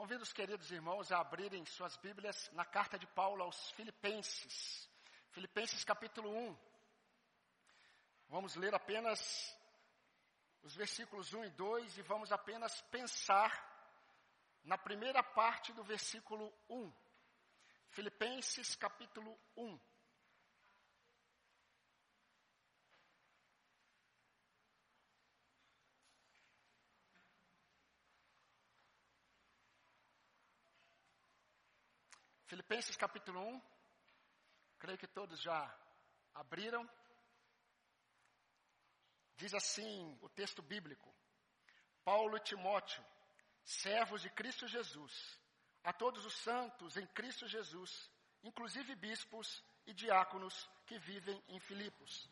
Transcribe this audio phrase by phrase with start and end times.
[0.00, 4.88] Convido os queridos irmãos a abrirem suas Bíblias na carta de Paulo aos Filipenses.
[5.28, 6.58] Filipenses capítulo 1.
[8.30, 9.54] Vamos ler apenas
[10.62, 13.52] os versículos 1 e 2 e vamos apenas pensar
[14.64, 16.90] na primeira parte do versículo 1.
[17.90, 19.78] Filipenses capítulo 1.
[32.50, 33.62] Filipenses capítulo 1.
[34.80, 35.72] Creio que todos já
[36.34, 36.84] abriram.
[39.36, 41.14] Diz assim o texto bíblico:
[42.04, 43.04] Paulo e Timóteo,
[43.64, 45.38] servos de Cristo Jesus,
[45.84, 48.10] a todos os santos em Cristo Jesus,
[48.42, 52.28] inclusive bispos e diáconos que vivem em Filipos.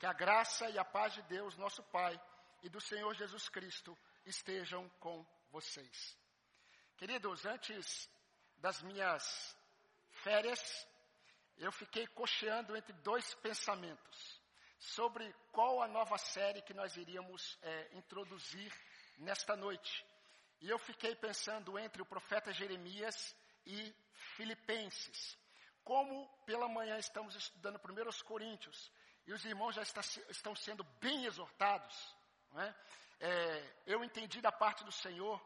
[0.00, 2.20] Que a graça e a paz de Deus, nosso Pai,
[2.64, 3.96] e do Senhor Jesus Cristo
[4.26, 6.18] estejam com vocês.
[6.96, 8.10] Queridos, antes
[8.58, 9.56] das minhas
[10.22, 10.86] férias,
[11.58, 14.40] eu fiquei cocheando entre dois pensamentos
[14.78, 18.72] sobre qual a nova série que nós iríamos é, introduzir
[19.18, 20.04] nesta noite.
[20.60, 23.94] E eu fiquei pensando entre o profeta Jeremias e
[24.36, 25.38] Filipenses.
[25.84, 28.90] Como pela manhã estamos estudando primeiro os Coríntios,
[29.26, 32.16] e os irmãos já está, estão sendo bem exortados,
[32.56, 32.74] é?
[33.22, 35.40] É, eu entendi da parte do Senhor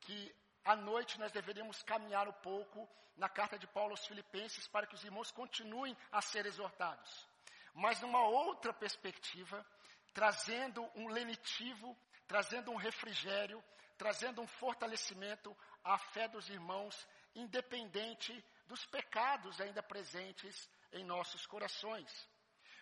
[0.00, 0.34] que
[0.66, 4.96] à noite nós deveríamos caminhar um pouco na carta de Paulo aos Filipenses para que
[4.96, 7.26] os irmãos continuem a ser exortados.
[7.72, 9.64] Mas numa outra perspectiva,
[10.12, 13.62] trazendo um lenitivo, trazendo um refrigério,
[13.96, 22.28] trazendo um fortalecimento à fé dos irmãos, independente dos pecados ainda presentes em nossos corações.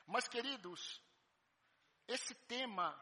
[0.07, 1.03] Mas, queridos,
[2.09, 2.99] esse tema,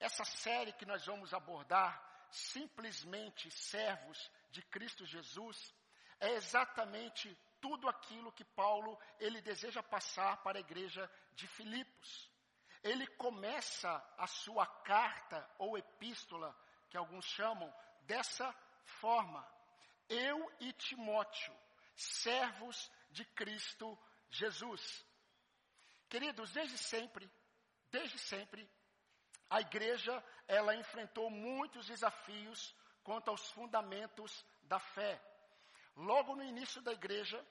[0.00, 2.03] essa série que nós vamos abordar,
[2.34, 5.74] simplesmente servos de Cristo Jesus,
[6.18, 12.30] é exatamente tudo aquilo que Paulo ele deseja passar para a igreja de Filipos.
[12.82, 16.54] Ele começa a sua carta ou epístola,
[16.90, 17.72] que alguns chamam,
[18.02, 18.52] dessa
[18.84, 19.46] forma:
[20.08, 21.56] Eu e Timóteo,
[21.94, 23.98] servos de Cristo
[24.28, 25.06] Jesus.
[26.08, 27.30] Queridos, desde sempre,
[27.90, 28.68] desde sempre,
[29.48, 35.20] a igreja, ela enfrentou muitos desafios quanto aos fundamentos da fé.
[35.96, 37.44] Logo no início da igreja,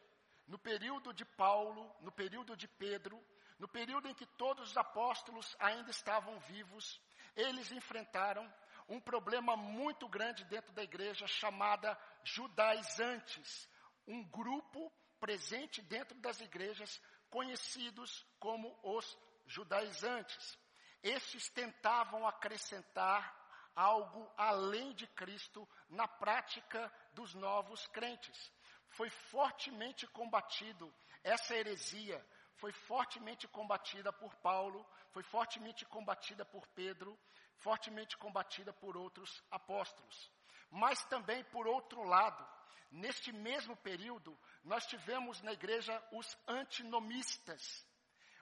[0.47, 3.23] no período de Paulo, no período de Pedro,
[3.57, 7.01] no período em que todos os apóstolos ainda estavam vivos,
[7.35, 8.51] eles enfrentaram
[8.89, 13.69] um problema muito grande dentro da igreja chamada judaizantes,
[14.05, 20.59] um grupo presente dentro das igrejas conhecidos como os judaizantes.
[21.03, 23.43] Estes tentavam acrescentar
[23.75, 28.51] algo além de Cristo na prática dos novos crentes.
[28.87, 30.93] Foi fortemente combatido
[31.23, 32.25] essa heresia,
[32.55, 37.19] foi fortemente combatida por Paulo, foi fortemente combatida por Pedro,
[37.57, 40.31] fortemente combatida por outros apóstolos.
[40.69, 42.47] Mas também, por outro lado,
[42.91, 47.85] neste mesmo período, nós tivemos na igreja os antinomistas,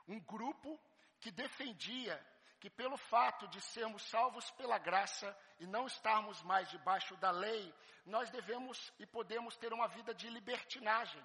[0.08, 0.80] um grupo
[1.20, 2.24] que defendia
[2.62, 7.74] que pelo fato de sermos salvos pela graça e não estarmos mais debaixo da lei,
[8.06, 11.22] nós devemos e podemos ter uma vida de libertinagem.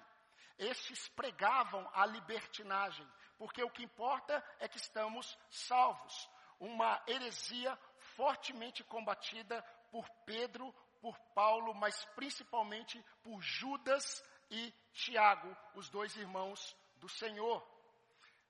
[0.57, 6.27] Estes pregavam a libertinagem, porque o que importa é que estamos salvos.
[6.59, 7.77] Uma heresia
[8.15, 9.61] fortemente combatida
[9.91, 17.63] por Pedro, por Paulo, mas principalmente por Judas e Tiago, os dois irmãos do Senhor.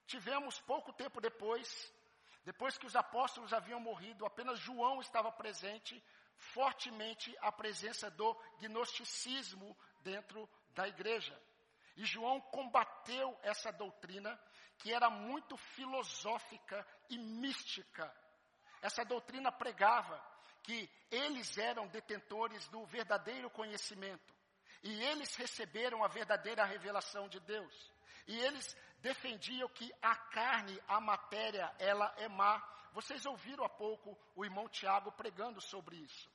[0.06, 1.92] Tivemos pouco tempo depois
[2.48, 6.02] depois que os apóstolos haviam morrido, apenas João estava presente,
[6.34, 11.38] fortemente a presença do gnosticismo dentro da igreja.
[11.94, 14.40] E João combateu essa doutrina
[14.78, 18.10] que era muito filosófica e mística.
[18.80, 20.18] Essa doutrina pregava
[20.62, 24.34] que eles eram detentores do verdadeiro conhecimento
[24.82, 27.92] e eles receberam a verdadeira revelação de Deus.
[28.26, 32.62] E eles defendiam que a carne, a matéria, ela é má.
[32.92, 36.28] Vocês ouviram há pouco o irmão Tiago pregando sobre isso.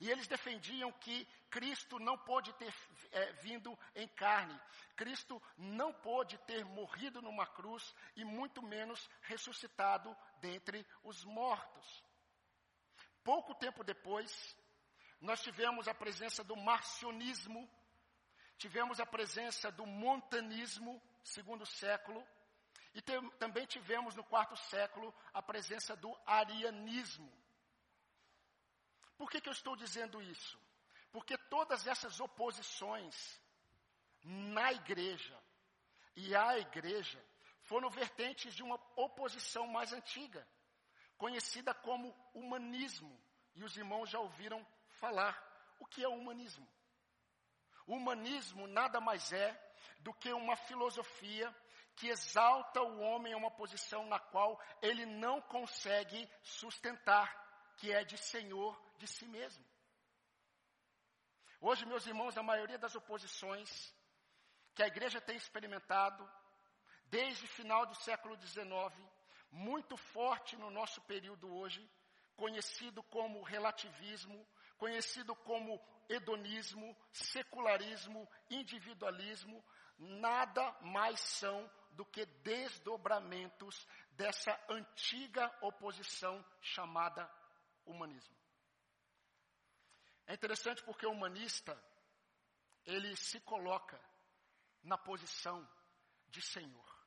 [0.00, 2.72] E eles defendiam que Cristo não pôde ter
[3.10, 4.58] é, vindo em carne.
[4.94, 12.04] Cristo não pôde ter morrido numa cruz e muito menos ressuscitado dentre os mortos.
[13.24, 14.56] Pouco tempo depois,
[15.20, 17.68] nós tivemos a presença do marcionismo,
[18.56, 22.26] tivemos a presença do montanismo, segundo século,
[22.94, 27.30] e tem, também tivemos no quarto século a presença do arianismo.
[29.16, 30.58] Por que, que eu estou dizendo isso?
[31.12, 33.40] Porque todas essas oposições
[34.22, 35.38] na igreja
[36.16, 37.22] e à igreja
[37.62, 40.46] foram vertentes de uma oposição mais antiga,
[41.16, 43.20] conhecida como humanismo.
[43.54, 44.66] E os irmãos já ouviram
[45.00, 45.46] falar.
[45.78, 46.66] O que é o humanismo?
[47.86, 49.67] O humanismo nada mais é
[50.00, 51.54] do que uma filosofia
[51.96, 57.28] que exalta o homem a uma posição na qual ele não consegue sustentar,
[57.78, 59.64] que é de senhor de si mesmo.
[61.60, 63.92] Hoje, meus irmãos, a maioria das oposições
[64.74, 66.28] que a igreja tem experimentado,
[67.06, 68.94] desde o final do século XIX,
[69.50, 71.84] muito forte no nosso período hoje,
[72.36, 74.46] conhecido como relativismo,
[74.78, 79.62] conhecido como hedonismo, secularismo, individualismo,
[79.98, 87.28] nada mais são do que desdobramentos dessa antiga oposição chamada
[87.84, 88.36] humanismo.
[90.26, 91.76] É interessante porque o humanista,
[92.84, 94.00] ele se coloca
[94.82, 95.68] na posição
[96.28, 96.98] de Senhor.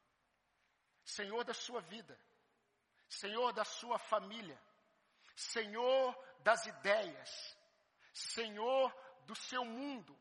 [1.04, 2.20] Senhor da sua vida,
[3.08, 4.60] Senhor da sua família,
[5.36, 7.58] Senhor das ideias,
[8.12, 8.94] Senhor
[9.26, 10.18] do seu mundo.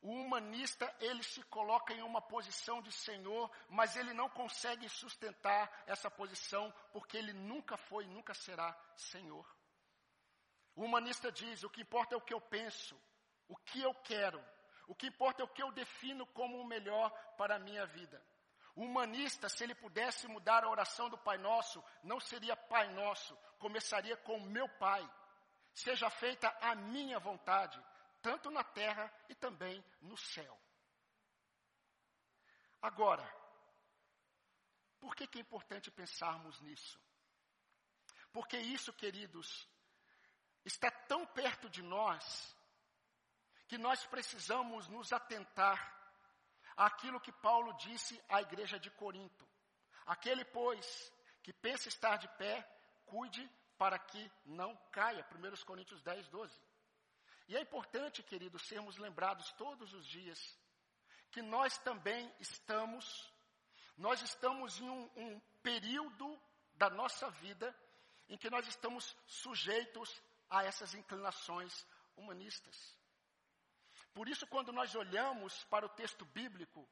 [0.00, 5.84] O humanista, ele se coloca em uma posição de Senhor, mas ele não consegue sustentar
[5.86, 9.46] essa posição porque ele nunca foi, nunca será Senhor.
[10.74, 13.00] O humanista diz: o que importa é o que eu penso,
[13.46, 14.42] o que eu quero,
[14.88, 18.20] o que importa é o que eu defino como o melhor para a minha vida.
[18.74, 23.36] O humanista, se ele pudesse mudar a oração do Pai Nosso, não seria Pai Nosso,
[23.58, 25.08] começaria com meu Pai.
[25.74, 27.82] Seja feita a minha vontade,
[28.20, 30.58] tanto na terra e também no céu.
[32.80, 33.24] Agora,
[35.00, 37.00] por que, que é importante pensarmos nisso?
[38.32, 39.68] Porque isso, queridos,
[40.64, 42.56] está tão perto de nós
[43.66, 45.78] que nós precisamos nos atentar
[46.76, 49.48] àquilo que Paulo disse à igreja de Corinto.
[50.06, 52.62] Aquele, pois, que pensa estar de pé,
[53.06, 53.48] cuide
[53.82, 55.26] para que não caia.
[55.34, 56.56] 1 Coríntios 10, 12.
[57.48, 60.38] E é importante, queridos, sermos lembrados todos os dias
[61.32, 63.04] que nós também estamos,
[63.96, 66.40] nós estamos em um, um período
[66.74, 67.76] da nossa vida
[68.28, 71.84] em que nós estamos sujeitos a essas inclinações
[72.16, 72.96] humanistas.
[74.14, 76.88] Por isso, quando nós olhamos para o texto bíblico,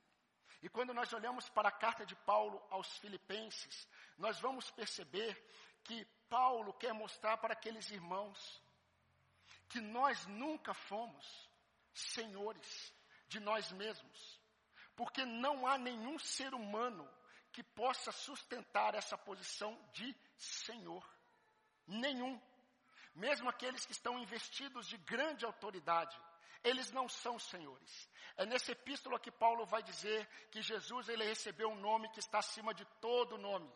[0.61, 3.89] e quando nós olhamos para a carta de Paulo aos Filipenses,
[4.19, 5.41] nós vamos perceber
[5.85, 8.63] que Paulo quer mostrar para aqueles irmãos
[9.69, 11.51] que nós nunca fomos
[11.93, 12.95] senhores
[13.27, 14.41] de nós mesmos,
[14.97, 17.09] porque não há nenhum ser humano
[17.53, 21.05] que possa sustentar essa posição de senhor.
[21.87, 22.41] Nenhum.
[23.15, 26.17] Mesmo aqueles que estão investidos de grande autoridade,
[26.63, 28.09] eles não são senhores.
[28.37, 32.39] É nessa epístola que Paulo vai dizer que Jesus ele recebeu um nome que está
[32.39, 33.71] acima de todo nome,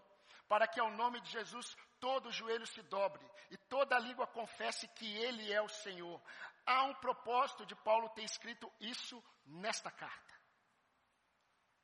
[0.48, 5.10] para que ao nome de Jesus todo joelho se dobre e toda língua confesse que
[5.16, 6.20] ele é o Senhor.
[6.66, 10.34] Há um propósito de Paulo ter escrito isso nesta carta.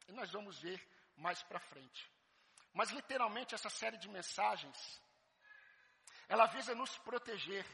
[0.07, 0.79] E nós vamos ver
[1.17, 2.13] mais para frente.
[2.75, 5.01] Mas literalmente essa série de mensagens
[6.29, 7.65] ela visa nos proteger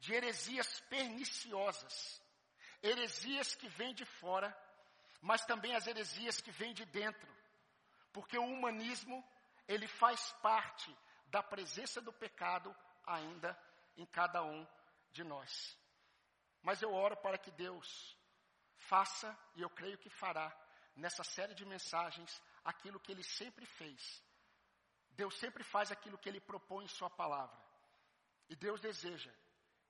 [0.00, 2.22] de heresias perniciosas,
[2.82, 4.56] heresias que vêm de fora,
[5.20, 7.30] mas também as heresias que vêm de dentro,
[8.10, 9.22] porque o humanismo,
[9.68, 10.90] ele faz parte
[11.32, 13.58] da presença do pecado ainda
[13.96, 14.66] em cada um
[15.12, 15.78] de nós.
[16.62, 18.16] Mas eu oro para que Deus
[18.76, 20.54] faça, e eu creio que fará,
[20.94, 22.30] nessa série de mensagens,
[22.62, 24.22] aquilo que Ele sempre fez,
[25.12, 27.58] Deus sempre faz aquilo que Ele propõe em Sua palavra.
[28.50, 29.32] E Deus deseja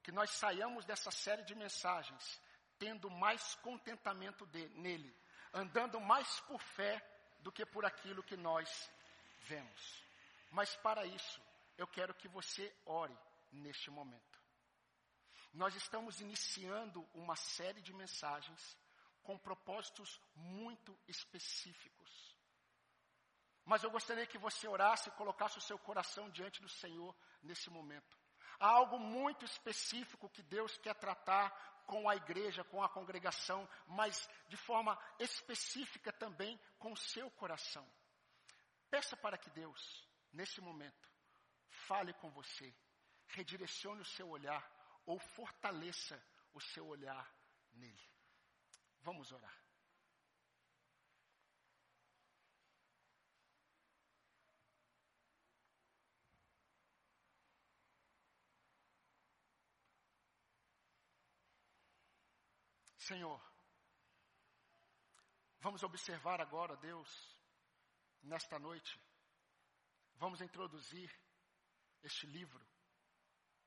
[0.00, 2.40] que nós saiamos dessa série de mensagens
[2.78, 5.12] tendo mais contentamento de, nele,
[5.52, 7.04] andando mais por fé
[7.40, 8.90] do que por aquilo que nós
[9.40, 10.11] vemos.
[10.52, 11.42] Mas para isso,
[11.78, 13.18] eu quero que você ore
[13.50, 14.38] neste momento.
[15.52, 18.76] Nós estamos iniciando uma série de mensagens
[19.22, 22.36] com propósitos muito específicos.
[23.64, 27.70] Mas eu gostaria que você orasse e colocasse o seu coração diante do Senhor nesse
[27.70, 28.18] momento.
[28.60, 31.50] Há algo muito específico que Deus quer tratar
[31.86, 37.88] com a igreja, com a congregação, mas de forma específica também com o seu coração.
[38.90, 41.10] Peça para que Deus, nesse momento,
[41.86, 42.74] fale com você,
[43.28, 44.62] redirecione o seu olhar
[45.06, 46.22] ou fortaleça
[46.52, 47.30] o seu olhar
[47.72, 48.10] nele.
[49.00, 49.62] Vamos orar.
[62.96, 63.42] Senhor,
[65.58, 67.36] vamos observar agora, Deus,
[68.22, 68.98] nesta noite,
[70.22, 71.10] vamos introduzir
[72.00, 72.64] este livro.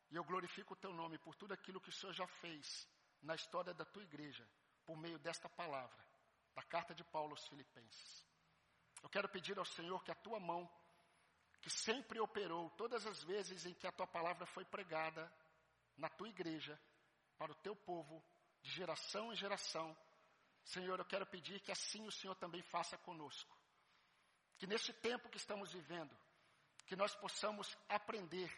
[0.09, 2.87] E eu glorifico o teu nome por tudo aquilo que o Senhor já fez
[3.21, 4.47] na história da tua igreja,
[4.85, 6.01] por meio desta palavra,
[6.53, 8.25] da carta de Paulo aos Filipenses.
[9.03, 10.61] Eu quero pedir ao Senhor que a tua mão,
[11.61, 15.29] que sempre operou todas as vezes em que a tua palavra foi pregada
[15.97, 16.79] na tua igreja,
[17.37, 18.23] para o teu povo,
[18.61, 19.95] de geração em geração,
[20.63, 23.53] Senhor, eu quero pedir que assim o Senhor também faça conosco.
[24.57, 26.15] Que neste tempo que estamos vivendo,
[26.85, 28.51] que nós possamos aprender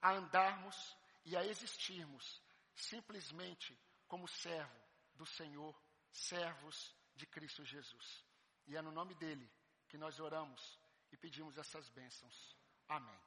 [0.00, 2.42] a andarmos e a existirmos
[2.74, 3.78] simplesmente
[4.08, 4.80] como servo
[5.14, 5.74] do Senhor,
[6.10, 8.24] servos de Cristo Jesus.
[8.66, 9.50] E é no nome dele
[9.88, 10.78] que nós oramos
[11.10, 12.56] e pedimos essas bênçãos.
[12.88, 13.20] Amém.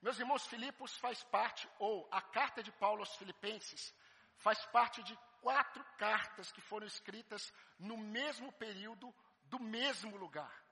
[0.00, 3.94] Meus irmãos, Filipos faz parte, ou a carta de Paulo aos Filipenses,
[4.36, 9.12] faz parte de quatro cartas que foram escritas no mesmo período,
[9.44, 10.65] do mesmo lugar.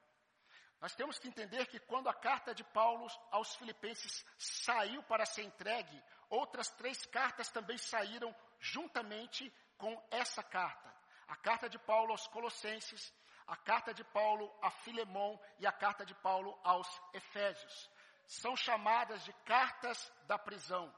[0.80, 5.42] Nós temos que entender que quando a carta de Paulo aos Filipenses saiu para ser
[5.42, 10.92] entregue, outras três cartas também saíram juntamente com essa carta.
[11.28, 13.12] A carta de Paulo aos Colossenses,
[13.46, 17.90] a carta de Paulo a Filemão e a carta de Paulo aos Efésios.
[18.26, 20.92] São chamadas de cartas da prisão,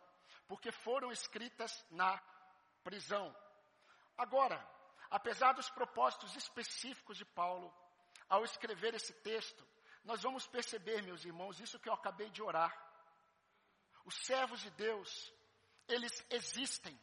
[0.46, 2.20] porque foram escritas na
[2.84, 3.34] prisão.
[4.16, 4.64] Agora,
[5.10, 7.72] apesar dos propósitos específicos de Paulo,
[8.28, 9.66] ao escrever esse texto,
[10.04, 12.74] nós vamos perceber, meus irmãos, isso que eu acabei de orar.
[14.04, 15.32] Os servos de Deus,
[15.88, 16.98] eles existem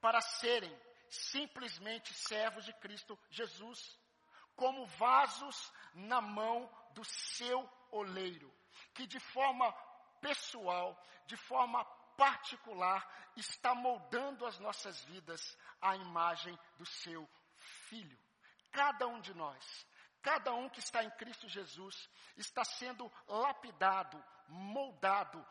[0.00, 0.78] para serem
[1.08, 3.98] simplesmente servos de Cristo Jesus,
[4.54, 8.52] como vasos na mão do seu oleiro,
[8.94, 9.72] que de forma
[10.20, 11.84] pessoal, de forma
[12.16, 17.28] particular, está moldando as nossas vidas à imagem do seu
[17.88, 18.18] Filho.
[18.70, 19.86] Cada um de nós,
[20.28, 22.06] cada um que está em Cristo Jesus,
[22.36, 25.42] está sendo lapidado, moldado,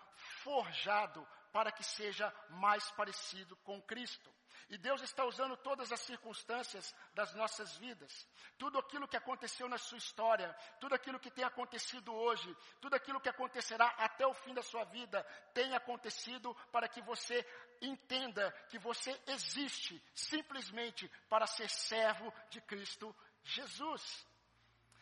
[0.44, 4.32] forjado para que seja mais parecido com Cristo.
[4.70, 8.28] E Deus está usando todas as circunstâncias das nossas vidas.
[8.56, 13.20] Tudo aquilo que aconteceu na sua história, tudo aquilo que tem acontecido hoje, tudo aquilo
[13.20, 15.24] que acontecerá até o fim da sua vida,
[15.56, 17.44] tem acontecido para que você
[17.82, 24.28] entenda que você existe simplesmente para ser servo de Cristo Jesus.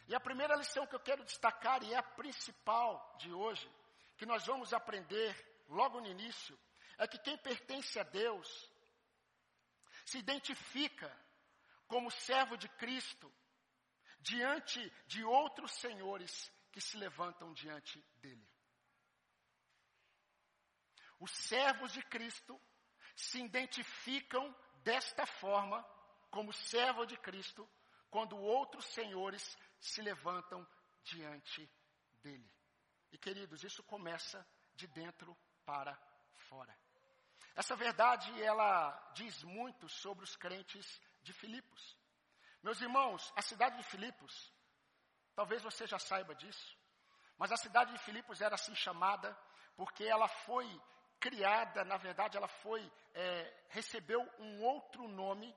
[0.08, 3.70] E a primeira lição que eu quero destacar, e é a principal de hoje,
[4.18, 5.36] que nós vamos aprender
[5.68, 6.58] logo no início,
[6.98, 8.72] é que quem pertence a Deus
[10.06, 11.12] se identifica
[11.88, 13.32] como servo de Cristo
[14.20, 18.48] diante de outros senhores que se levantam diante dele.
[21.20, 22.60] Os servos de Cristo
[23.16, 25.84] se identificam desta forma
[26.30, 27.68] como servo de Cristo
[28.10, 30.66] quando outros senhores se levantam
[31.04, 31.70] diante
[32.22, 32.50] dele.
[33.12, 35.96] E queridos, isso começa de dentro para
[36.50, 36.76] fora.
[37.56, 41.98] Essa verdade, ela diz muito sobre os crentes de Filipos.
[42.62, 44.54] Meus irmãos, a cidade de Filipos,
[45.36, 46.78] talvez você já saiba disso,
[47.38, 49.38] mas a cidade de Filipos era assim chamada
[49.76, 50.82] porque ela foi
[51.20, 55.56] criada, na verdade, ela foi, é, recebeu um outro nome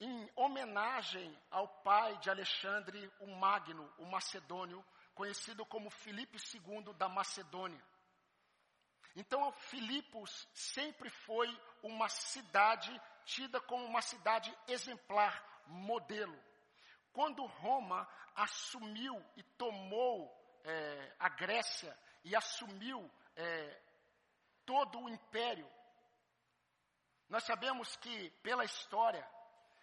[0.00, 7.08] em homenagem ao pai de Alexandre o Magno, o Macedônio, conhecido como Filipe II da
[7.08, 7.82] Macedônia.
[9.14, 11.48] Então, Filipos sempre foi
[11.82, 12.90] uma cidade
[13.24, 16.38] tida como uma cidade exemplar, modelo.
[17.12, 20.32] Quando Roma assumiu e tomou
[20.64, 23.82] é, a Grécia e assumiu é,
[24.64, 25.68] todo o império,
[27.28, 29.28] nós sabemos que, pela história,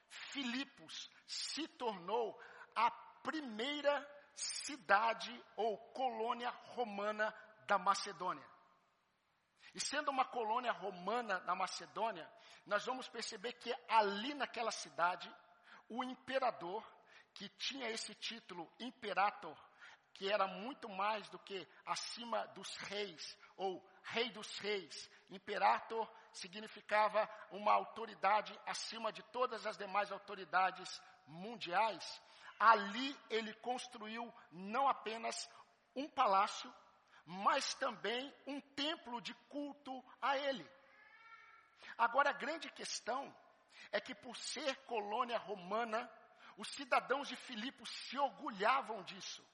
[0.09, 2.39] Filipos se tornou
[2.75, 2.89] a
[3.21, 7.33] primeira cidade ou colônia romana
[7.65, 8.45] da Macedônia.
[9.73, 12.27] E sendo uma colônia romana na Macedônia,
[12.65, 15.31] nós vamos perceber que ali naquela cidade,
[15.89, 16.83] o imperador,
[17.33, 19.57] que tinha esse título imperator,
[20.17, 25.09] que era muito mais do que acima dos reis, ou rei dos reis.
[25.29, 32.21] Imperator significava uma autoridade acima de todas as demais autoridades mundiais.
[32.59, 35.47] Ali ele construiu não apenas
[35.95, 36.74] um palácio,
[37.24, 40.67] mas também um templo de culto a ele.
[41.95, 43.36] Agora, a grande questão
[43.91, 46.09] é que, por ser colônia romana,
[46.57, 49.45] os cidadãos de Filipos se orgulhavam disso.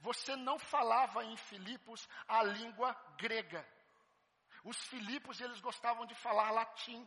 [0.00, 3.66] Você não falava em Filipos a língua grega.
[4.64, 7.06] Os Filipos, eles gostavam de falar latim.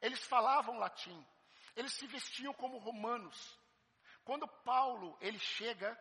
[0.00, 1.26] Eles falavam latim.
[1.74, 3.58] Eles se vestiam como romanos.
[4.24, 5.98] Quando Paulo, ele chega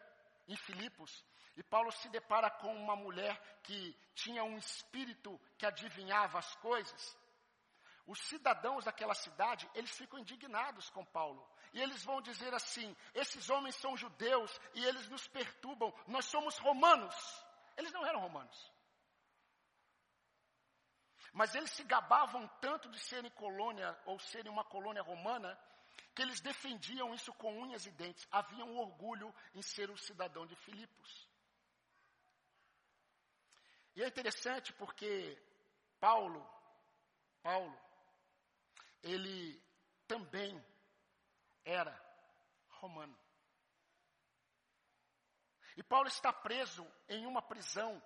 [0.48, 6.40] em Filipos, e Paulo se depara com uma mulher que tinha um espírito que adivinhava
[6.40, 7.18] as coisas,
[8.08, 11.46] os cidadãos daquela cidade, eles ficam indignados com Paulo.
[11.78, 16.58] E eles vão dizer assim: esses homens são judeus e eles nos perturbam, nós somos
[16.58, 17.16] romanos.
[17.78, 18.74] Eles não eram romanos.
[21.32, 25.56] Mas eles se gabavam tanto de serem colônia ou serem uma colônia romana,
[26.16, 28.28] que eles defendiam isso com unhas e dentes.
[28.32, 31.30] Havia um orgulho em ser um cidadão de Filipos.
[33.96, 35.40] E é interessante porque
[36.00, 36.44] Paulo,
[37.44, 37.80] Paulo,
[39.04, 39.62] ele
[40.08, 40.60] também
[41.68, 41.94] era
[42.70, 43.18] romano.
[45.76, 48.02] E Paulo está preso em uma prisão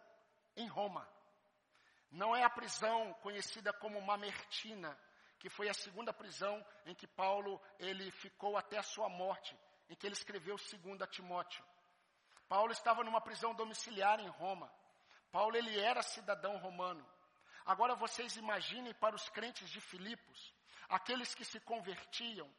[0.58, 1.08] em Roma.
[2.10, 4.98] Não é a prisão conhecida como Mamertina,
[5.39, 9.58] que foi a segunda prisão em que Paulo ele ficou até a sua morte,
[9.89, 11.63] em que ele escreveu segundo a Timóteo.
[12.50, 14.70] Paulo estava numa prisão domiciliar em Roma.
[15.32, 17.08] Paulo ele era cidadão romano.
[17.65, 20.53] Agora vocês imaginem para os crentes de Filipos,
[20.89, 22.53] aqueles que se convertiam,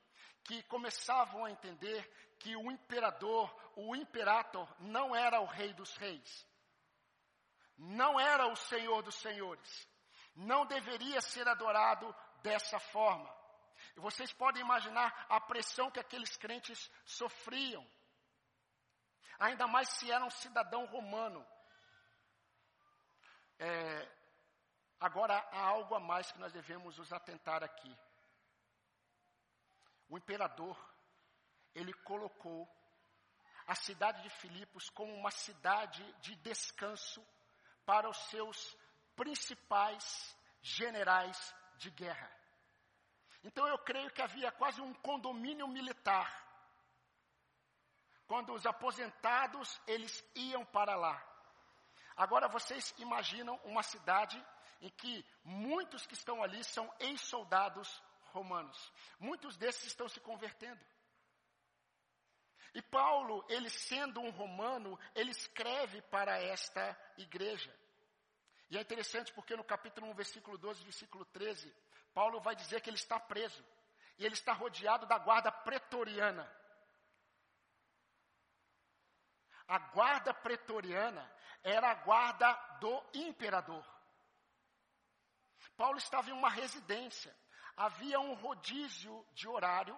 [0.44, 6.46] que começavam a entender que o imperador, o imperator, não era o rei dos reis,
[7.78, 9.88] não era o senhor dos senhores,
[10.34, 13.32] não deveria ser adorado dessa forma.
[13.96, 17.86] E vocês podem imaginar a pressão que aqueles crentes sofriam,
[19.38, 21.46] ainda mais se eram um cidadão romano.
[23.58, 24.08] É,
[24.98, 27.96] agora há algo a mais que nós devemos nos atentar aqui
[30.08, 30.76] o imperador,
[31.74, 32.68] ele colocou
[33.66, 37.24] a cidade de Filipos como uma cidade de descanso
[37.84, 38.76] para os seus
[39.16, 42.30] principais generais de guerra.
[43.44, 46.30] Então eu creio que havia quase um condomínio militar.
[48.26, 51.20] Quando os aposentados, eles iam para lá.
[52.16, 54.42] Agora vocês imaginam uma cidade
[54.80, 58.92] em que muitos que estão ali são ex-soldados romanos.
[59.18, 60.80] Muitos desses estão se convertendo.
[62.74, 67.74] E Paulo, ele sendo um romano, ele escreve para esta igreja.
[68.70, 71.74] E é interessante porque no capítulo 1, versículo 12, versículo 13,
[72.14, 73.62] Paulo vai dizer que ele está preso.
[74.18, 76.50] E ele está rodeado da guarda pretoriana.
[79.68, 81.30] A guarda pretoriana
[81.62, 83.84] era a guarda do imperador.
[85.76, 87.34] Paulo estava em uma residência
[87.76, 89.96] havia um rodízio de horário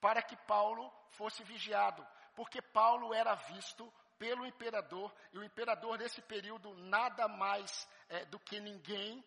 [0.00, 6.22] para que Paulo fosse vigiado, porque Paulo era visto pelo imperador, e o imperador nesse
[6.22, 9.24] período, nada mais é, do que ninguém,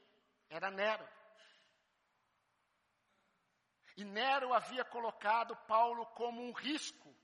[0.50, 1.08] era Nero.
[3.98, 7.16] E Nero havia colocado Paulo como um risco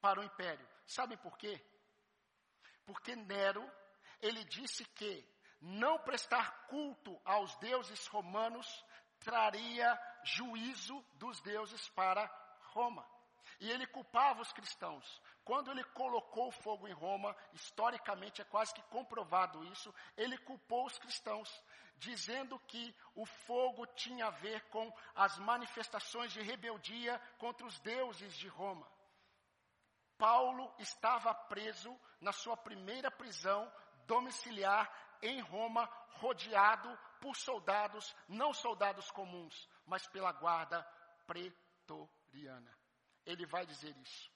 [0.00, 0.66] para o império.
[0.86, 1.62] Sabem por quê?
[2.84, 3.70] Porque Nero,
[4.20, 5.26] ele disse que
[5.60, 8.84] não prestar culto aos deuses romanos
[9.20, 12.26] traria juízo dos deuses para
[12.72, 13.06] Roma.
[13.60, 15.20] E ele culpava os cristãos.
[15.44, 20.98] Quando ele colocou fogo em Roma, historicamente é quase que comprovado isso, ele culpou os
[20.98, 21.62] cristãos,
[21.96, 28.34] dizendo que o fogo tinha a ver com as manifestações de rebeldia contra os deuses
[28.34, 28.90] de Roma.
[30.16, 33.70] Paulo estava preso na sua primeira prisão
[34.06, 34.90] domiciliar
[35.22, 40.82] em Roma, rodeado por soldados, não soldados comuns, mas pela guarda
[41.26, 42.76] pretoriana.
[43.24, 44.30] Ele vai dizer isso.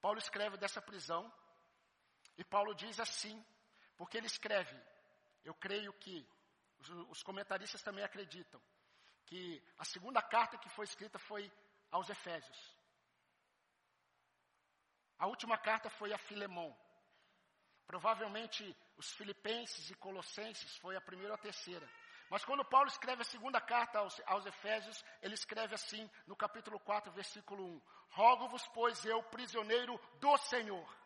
[0.00, 1.32] Paulo escreve dessa prisão,
[2.36, 3.44] e Paulo diz assim,
[3.96, 4.78] porque ele escreve,
[5.44, 6.28] eu creio que,
[7.08, 8.60] os, comentaristas também acreditam,
[9.24, 11.50] que a segunda carta que foi escrita foi
[11.90, 12.76] aos Efésios.
[15.18, 16.76] A última carta foi a Filemão.
[17.86, 21.88] Provavelmente os Filipenses e Colossenses foi a primeira ou a terceira.
[22.28, 26.80] Mas quando Paulo escreve a segunda carta aos, aos, Efésios, ele escreve assim, no capítulo
[26.80, 30.96] 4, versículo 1: Rogo-vos, pois eu, prisioneiro do Senhor.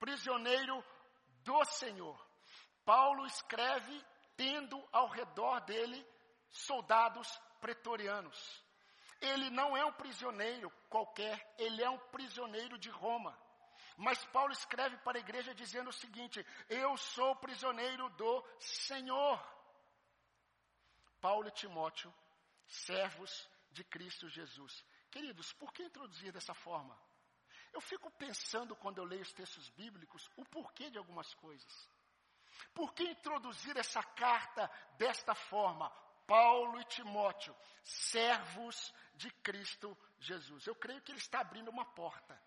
[0.00, 0.84] Prisioneiro
[1.44, 2.18] do Senhor.
[2.84, 4.04] Paulo escreve
[4.36, 6.04] tendo ao redor dele
[6.48, 8.64] soldados pretorianos.
[9.20, 13.38] Ele não é um prisioneiro qualquer, ele é um prisioneiro de Roma.
[14.00, 19.38] Mas Paulo escreve para a igreja dizendo o seguinte: Eu sou prisioneiro do Senhor.
[21.20, 22.12] Paulo e Timóteo,
[22.66, 24.82] servos de Cristo Jesus.
[25.10, 26.98] Queridos, por que introduzir dessa forma?
[27.74, 31.88] Eu fico pensando quando eu leio os textos bíblicos o porquê de algumas coisas.
[32.72, 35.90] Por que introduzir essa carta desta forma?
[36.26, 40.66] Paulo e Timóteo, servos de Cristo Jesus.
[40.66, 42.40] Eu creio que ele está abrindo uma porta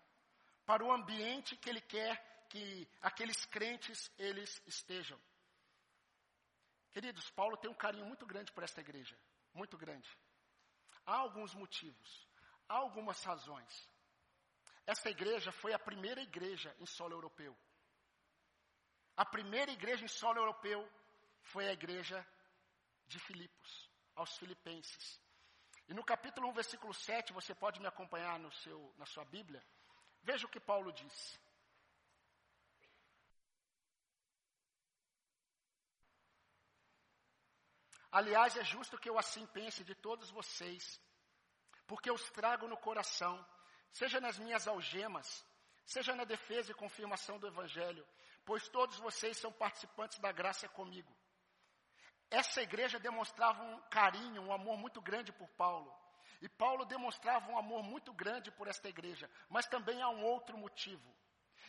[0.64, 5.20] para o ambiente que ele quer que aqueles crentes eles estejam.
[6.92, 9.18] Queridos, Paulo tem um carinho muito grande por esta igreja,
[9.52, 10.08] muito grande.
[11.04, 12.28] Há alguns motivos,
[12.68, 13.90] há algumas razões.
[14.86, 17.56] Esta igreja foi a primeira igreja em solo europeu.
[19.16, 20.88] A primeira igreja em solo europeu
[21.40, 22.26] foi a igreja
[23.06, 25.20] de Filipos, aos filipenses.
[25.88, 29.62] E no capítulo 1, versículo 7, você pode me acompanhar no seu, na sua Bíblia.
[30.24, 31.38] Veja o que Paulo diz.
[38.10, 41.00] Aliás, é justo que eu assim pense de todos vocês,
[41.86, 43.44] porque os trago no coração
[43.90, 45.44] seja nas minhas algemas,
[45.84, 48.06] seja na defesa e confirmação do Evangelho,
[48.44, 51.14] pois todos vocês são participantes da graça comigo.
[52.30, 55.92] Essa igreja demonstrava um carinho, um amor muito grande por Paulo.
[56.44, 59.30] E Paulo demonstrava um amor muito grande por esta igreja.
[59.48, 61.02] Mas também há um outro motivo.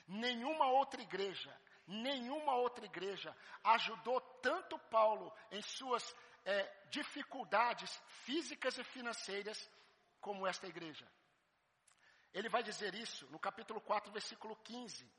[0.06, 1.58] Nenhuma outra igreja,
[1.88, 3.34] nenhuma outra igreja
[3.64, 7.90] ajudou tanto Paulo em suas é, dificuldades
[8.26, 9.72] físicas e financeiras
[10.20, 11.10] como esta igreja.
[12.34, 15.10] Ele vai dizer isso no capítulo 4, versículo 15.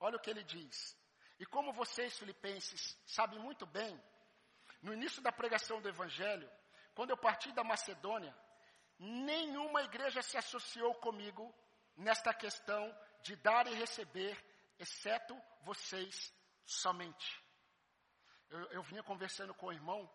[0.00, 0.98] Olha o que ele diz.
[1.38, 3.96] E como vocês, filipenses, sabem muito bem,
[4.82, 6.50] no início da pregação do Evangelho,
[6.96, 8.36] quando eu parti da Macedônia,
[8.98, 11.54] nenhuma igreja se associou comigo
[11.96, 14.36] nesta questão de dar e receber,
[14.78, 16.32] exceto vocês
[16.64, 17.42] somente.
[18.48, 20.10] Eu, eu vinha conversando com o irmão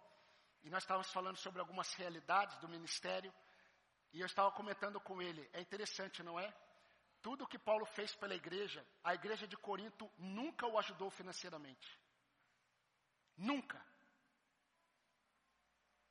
[0.63, 3.33] e nós estávamos falando sobre algumas realidades do ministério
[4.11, 6.53] e eu estava comentando com ele, é interessante, não é?
[7.21, 11.99] Tudo que Paulo fez pela igreja, a igreja de Corinto nunca o ajudou financeiramente.
[13.35, 13.83] Nunca.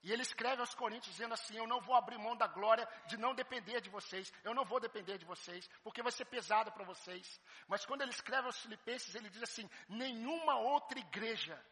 [0.02, 3.16] E ele escreve aos Coríntios dizendo assim: Eu não vou abrir mão da glória de
[3.16, 6.84] não depender de vocês, eu não vou depender de vocês, porque vai ser pesado para
[6.84, 7.40] vocês.
[7.68, 11.64] Mas quando ele escreve aos Filipenses, ele diz assim: Nenhuma outra igreja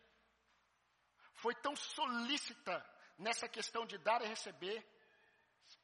[1.35, 2.85] foi tão solícita
[3.19, 4.87] nessa questão de dar e receber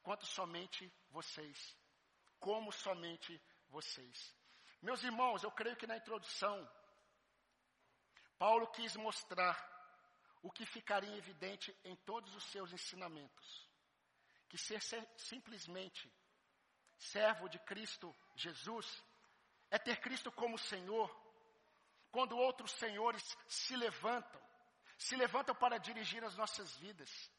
[0.01, 1.75] quanto somente vocês.
[2.39, 4.33] Como somente vocês.
[4.81, 6.69] Meus irmãos, eu creio que na introdução,
[8.37, 9.76] Paulo quis mostrar
[10.41, 13.67] o que ficaria evidente em todos os seus ensinamentos.
[14.49, 16.11] Que ser, ser simplesmente
[16.97, 19.03] servo de Cristo Jesus
[19.69, 21.09] é ter Cristo como Senhor,
[22.11, 24.41] quando outros senhores se levantam,
[24.97, 27.31] se levantam para dirigir as nossas vidas,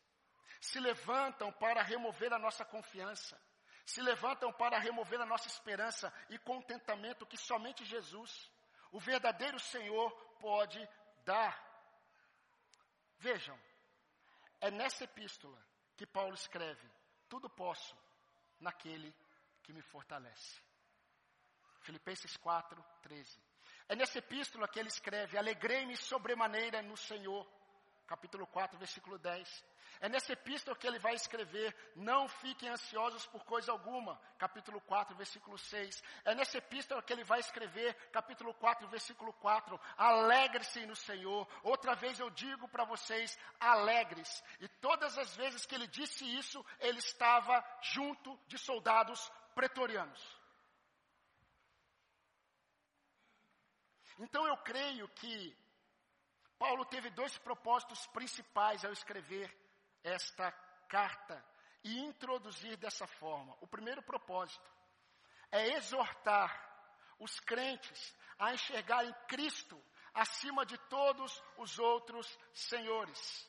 [0.60, 3.40] se levantam para remover a nossa confiança,
[3.84, 8.50] se levantam para remover a nossa esperança e contentamento que somente Jesus,
[8.92, 10.86] o verdadeiro Senhor, pode
[11.24, 11.66] dar.
[13.18, 13.58] Vejam,
[14.60, 15.58] é nessa epístola
[15.96, 16.88] que Paulo escreve:
[17.28, 17.96] Tudo posso
[18.60, 19.14] naquele
[19.62, 20.60] que me fortalece.
[21.80, 23.40] Filipenses 4, 13.
[23.88, 27.46] É nessa epístola que ele escreve: Alegrei-me sobremaneira no Senhor
[28.08, 29.64] capítulo 4, versículo 10.
[30.00, 35.14] É nessa epístola que ele vai escrever: Não fiquem ansiosos por coisa alguma, capítulo 4,
[35.14, 36.02] versículo 6.
[36.24, 41.46] É nessa epístola que ele vai escrever, capítulo 4, versículo 4: Alegre-se no Senhor.
[41.62, 44.42] Outra vez eu digo para vocês: alegres.
[44.60, 50.38] E todas as vezes que ele disse isso, ele estava junto de soldados pretorianos.
[54.20, 55.56] Então eu creio que
[56.58, 59.48] Paulo teve dois propósitos principais ao escrever
[60.02, 60.50] esta
[60.88, 61.44] carta
[61.84, 63.56] e introduzir dessa forma.
[63.60, 64.68] O primeiro propósito
[65.52, 66.50] é exortar
[67.18, 69.80] os crentes a enxergarem Cristo
[70.12, 73.48] acima de todos os outros senhores.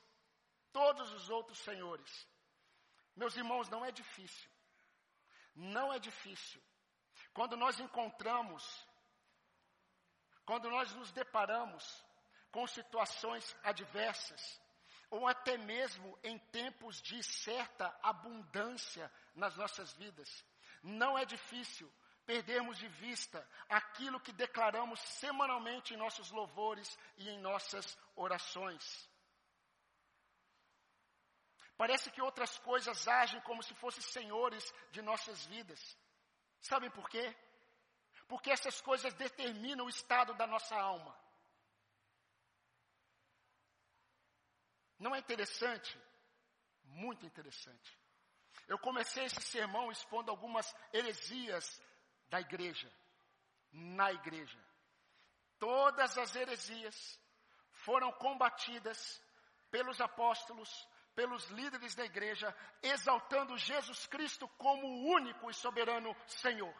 [0.71, 2.27] Todos os outros senhores.
[3.15, 4.49] Meus irmãos, não é difícil.
[5.55, 6.61] Não é difícil.
[7.33, 8.87] Quando nós encontramos,
[10.45, 12.05] quando nós nos deparamos
[12.51, 14.61] com situações adversas,
[15.09, 20.43] ou até mesmo em tempos de certa abundância nas nossas vidas.
[20.83, 21.91] Não é difícil
[22.25, 29.09] perdermos de vista aquilo que declaramos semanalmente em nossos louvores e em nossas orações.
[31.75, 35.97] Parece que outras coisas agem como se fossem senhores de nossas vidas.
[36.61, 37.35] Sabem por quê?
[38.27, 41.17] Porque essas coisas determinam o estado da nossa alma.
[44.99, 45.97] Não é interessante?
[46.83, 47.97] Muito interessante.
[48.67, 51.81] Eu comecei esse sermão expondo algumas heresias
[52.29, 52.91] da igreja,
[53.71, 54.59] na igreja.
[55.57, 57.19] Todas as heresias
[57.71, 59.21] foram combatidas
[59.71, 66.75] pelos apóstolos, pelos líderes da igreja, exaltando Jesus Cristo como o único e soberano Senhor.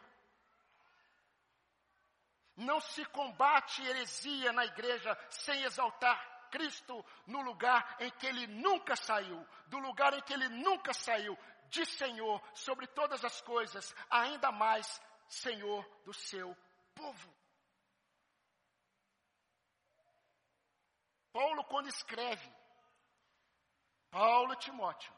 [2.56, 8.96] Não se combate heresia na igreja sem exaltar Cristo no lugar em que ele nunca
[8.96, 11.38] saiu, do lugar em que ele nunca saiu,
[11.70, 16.56] de Senhor sobre todas as coisas, ainda mais Senhor do seu
[16.96, 17.34] povo.
[21.32, 22.52] Paulo, quando escreve,
[24.10, 25.14] Paulo e Timóteo,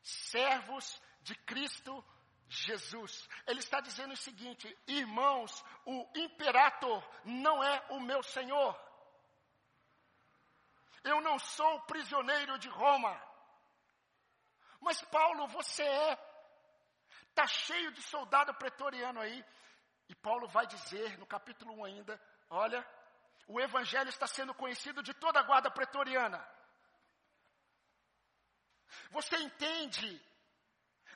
[0.00, 2.04] servos de Cristo
[2.48, 8.78] Jesus, ele está dizendo o seguinte: irmãos, o imperator não é o meu senhor.
[11.04, 13.20] Eu não sou prisioneiro de Roma.
[14.80, 16.32] Mas Paulo, você é.
[17.28, 19.44] Está cheio de soldado pretoriano aí.
[20.08, 22.86] E Paulo vai dizer no capítulo 1 ainda: olha,
[23.46, 26.46] o evangelho está sendo conhecido de toda a guarda pretoriana.
[29.10, 30.20] Você entende?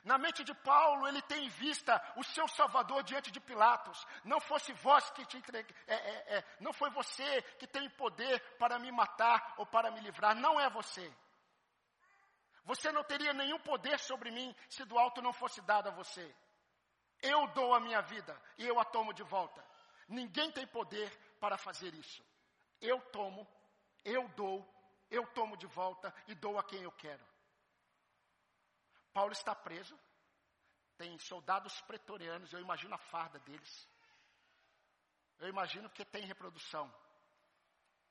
[0.03, 4.05] Na mente de Paulo, ele tem em vista o seu Salvador diante de Pilatos.
[4.23, 8.39] Não fosse vós que te entregue, é, é, é, não foi você que tem poder
[8.57, 10.35] para me matar ou para me livrar.
[10.35, 11.11] Não é você.
[12.63, 16.35] Você não teria nenhum poder sobre mim se do alto não fosse dado a você.
[17.21, 19.65] Eu dou a minha vida e eu a tomo de volta.
[20.07, 22.23] Ninguém tem poder para fazer isso.
[22.81, 23.47] Eu tomo,
[24.03, 24.67] eu dou,
[25.09, 27.25] eu tomo de volta e dou a quem eu quero.
[29.17, 29.99] Paulo está preso,
[30.95, 33.89] tem soldados pretorianos, eu imagino a farda deles.
[35.39, 36.85] Eu imagino que tem reprodução.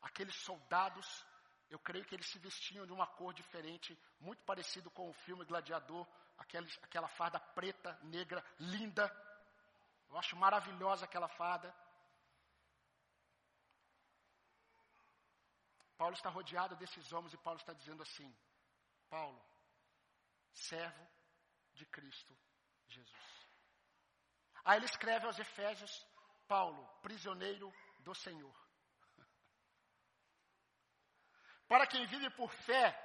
[0.02, 1.06] Aqueles soldados,
[1.70, 5.44] eu creio que eles se vestiam de uma cor diferente, muito parecido com o filme
[5.44, 6.04] Gladiador,
[6.38, 9.06] aquela, aquela farda preta, negra, linda.
[10.10, 11.72] Eu acho maravilhosa aquela farda.
[15.96, 18.36] Paulo está rodeado desses homens e Paulo está dizendo assim:
[19.08, 19.40] Paulo,
[20.56, 21.08] servo
[21.74, 22.36] de Cristo
[22.88, 23.48] Jesus.
[24.64, 26.06] Aí ele escreve aos Efésios:
[26.48, 28.54] Paulo, prisioneiro do Senhor.
[31.68, 33.02] Para quem vive por fé,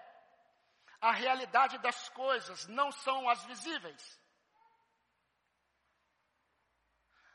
[0.99, 4.19] a realidade das coisas não são as visíveis.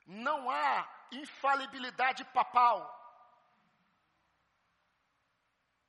[0.06, 2.94] Não há infalibilidade papal.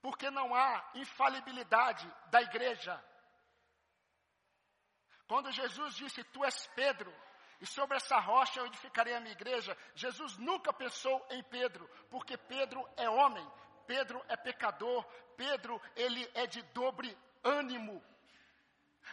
[0.02, 3.04] Porque não há infalibilidade da igreja.
[5.28, 7.14] Quando Jesus disse: Tu és Pedro,
[7.60, 12.38] e sobre essa rocha eu edificarei a minha igreja, Jesus nunca pensou em Pedro, porque
[12.38, 13.46] Pedro é homem,
[13.86, 15.04] Pedro é pecador,
[15.36, 18.04] Pedro ele é de dobre ânimo.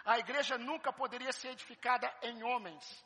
[0.04, 3.04] A igreja nunca poderia ser edificada em homens.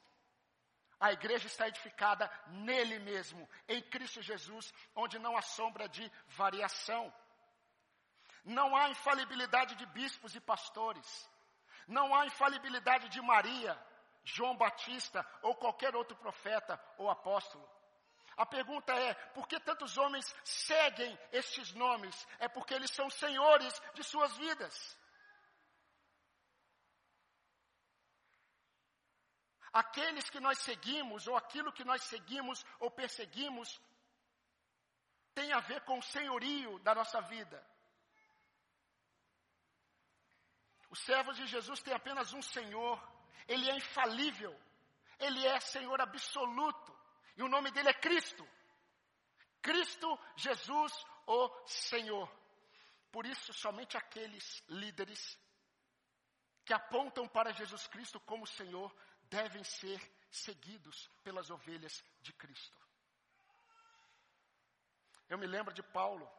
[1.00, 7.12] A igreja está edificada nele mesmo, em Cristo Jesus, onde não há sombra de variação.
[8.44, 11.30] Não há infalibilidade de bispos e pastores.
[11.88, 13.76] Não há infalibilidade de Maria,
[14.22, 17.66] João Batista ou qualquer outro profeta ou apóstolo.
[18.36, 22.14] A pergunta é: por que tantos homens seguem estes nomes?
[22.38, 24.96] É porque eles são senhores de suas vidas.
[29.72, 33.80] Aqueles que nós seguimos, ou aquilo que nós seguimos ou perseguimos,
[35.34, 37.64] tem a ver com o senhorio da nossa vida.
[40.90, 43.00] Os servos de Jesus têm apenas um Senhor,
[43.46, 44.58] Ele é infalível,
[45.18, 46.96] Ele é Senhor absoluto,
[47.36, 48.46] e o nome dele é Cristo.
[49.60, 50.92] Cristo Jesus,
[51.26, 52.30] o Senhor.
[53.12, 55.38] Por isso, somente aqueles líderes
[56.64, 62.76] que apontam para Jesus Cristo como Senhor devem ser seguidos pelas ovelhas de Cristo.
[65.28, 66.30] Eu me lembro de Paulo.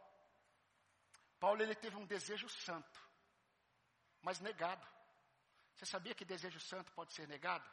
[1.40, 3.09] Paulo ele teve um desejo santo
[4.22, 4.86] mas negado.
[5.76, 7.70] Você sabia que desejo santo pode ser negado?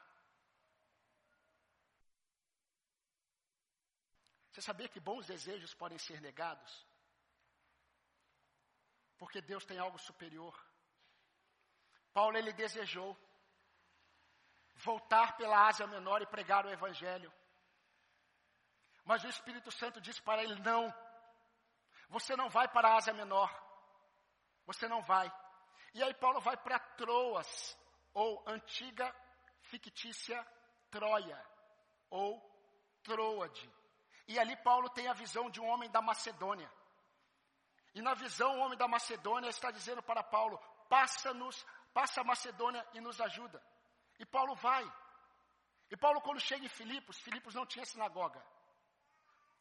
[4.50, 6.86] Você sabia que bons desejos podem ser negados?
[9.18, 10.54] Porque Deus tem algo superior.
[12.12, 13.16] Paulo ele desejou
[14.76, 17.32] voltar pela Ásia Menor e pregar o Evangelho.
[19.04, 20.92] Mas o Espírito Santo disse para ele: não,
[22.08, 23.50] você não vai para a Ásia Menor,
[24.64, 25.30] você não vai.
[25.96, 27.74] E aí Paulo vai para Troas,
[28.12, 29.16] ou antiga
[29.62, 30.46] fictícia
[30.90, 31.42] Troia,
[32.10, 32.38] ou
[33.02, 33.72] Troade.
[34.28, 36.70] E ali Paulo tem a visão de um homem da Macedônia.
[37.94, 42.86] E na visão, o homem da Macedônia está dizendo para Paulo: passa-nos, passa a Macedônia
[42.92, 43.58] e nos ajuda.
[44.18, 44.84] E Paulo vai.
[45.90, 48.44] E Paulo, quando chega em Filipos, Filipos não tinha sinagoga.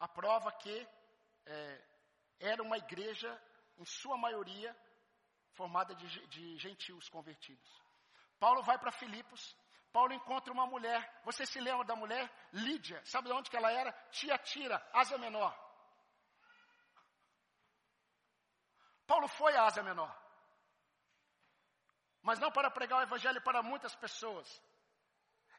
[0.01, 0.85] A prova que
[1.45, 1.85] é,
[2.41, 3.41] era uma igreja,
[3.77, 4.75] em sua maioria,
[5.55, 7.81] formada de, de gentios convertidos.
[8.39, 9.55] Paulo vai para Filipos,
[9.91, 11.21] Paulo encontra uma mulher.
[11.23, 12.29] Você se lembra da mulher?
[12.51, 13.01] Lídia.
[13.05, 13.91] Sabe de onde que ela era?
[14.11, 15.57] Tiatira, Ásia Menor.
[19.07, 20.13] Paulo foi à Ásia Menor.
[22.21, 24.61] Mas não para pregar o evangelho para muitas pessoas.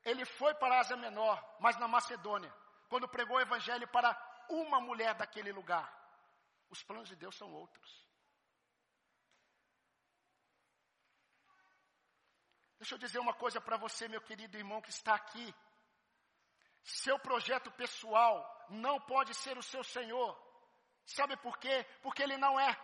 [0.04, 2.52] Ele foi para a Ásia Menor, mas na Macedônia,
[2.88, 4.14] quando pregou o evangelho para
[4.50, 5.90] uma mulher daquele lugar.
[6.68, 8.05] Os planos de Deus são outros.
[12.86, 15.52] Deixa eu dizer uma coisa para você, meu querido irmão que está aqui.
[16.84, 18.36] Seu projeto pessoal
[18.70, 20.30] não pode ser o seu Senhor.
[21.04, 21.84] Sabe por quê?
[22.00, 22.80] Porque Ele não é.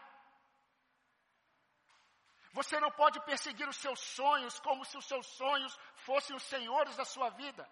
[2.53, 6.97] Você não pode perseguir os seus sonhos como se os seus sonhos fossem os senhores
[6.97, 7.65] da sua vida.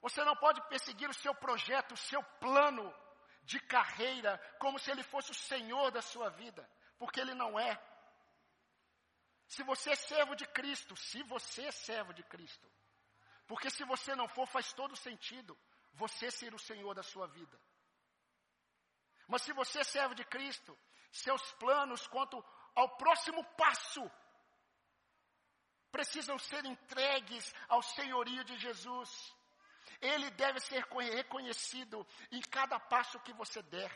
[0.00, 2.90] Você não pode perseguir o seu projeto, o seu plano
[3.42, 6.66] de carreira, como se ele fosse o senhor da sua vida,
[6.98, 7.91] porque ele não é.
[9.52, 12.66] Se você é servo de Cristo, se você é servo de Cristo,
[13.46, 15.58] porque se você não for, faz todo sentido
[15.92, 17.60] você ser o Senhor da sua vida.
[19.28, 20.72] Mas se você é servo de Cristo,
[21.10, 22.42] seus planos quanto
[22.74, 24.10] ao próximo passo
[25.90, 29.36] precisam ser entregues ao senhorio de Jesus.
[30.00, 33.92] Ele deve ser reconhecido em cada passo que você der.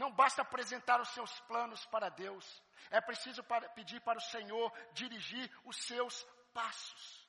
[0.00, 4.72] Não basta apresentar os seus planos para Deus, é preciso para, pedir para o Senhor
[4.94, 7.28] dirigir os seus passos,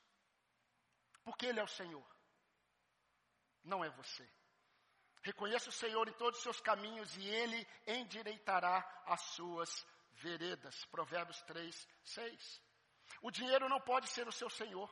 [1.22, 2.08] porque Ele é o Senhor,
[3.62, 4.26] não é você.
[5.22, 10.86] Reconheça o Senhor em todos os seus caminhos e Ele endireitará as suas veredas.
[10.86, 12.62] Provérbios 3, 6.
[13.22, 14.90] O dinheiro não pode ser o seu Senhor.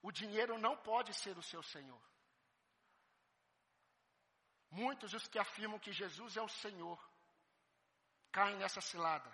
[0.00, 2.13] O dinheiro não pode ser o seu Senhor.
[4.74, 6.98] Muitos os que afirmam que Jesus é o Senhor
[8.32, 9.30] caem nessa cilada.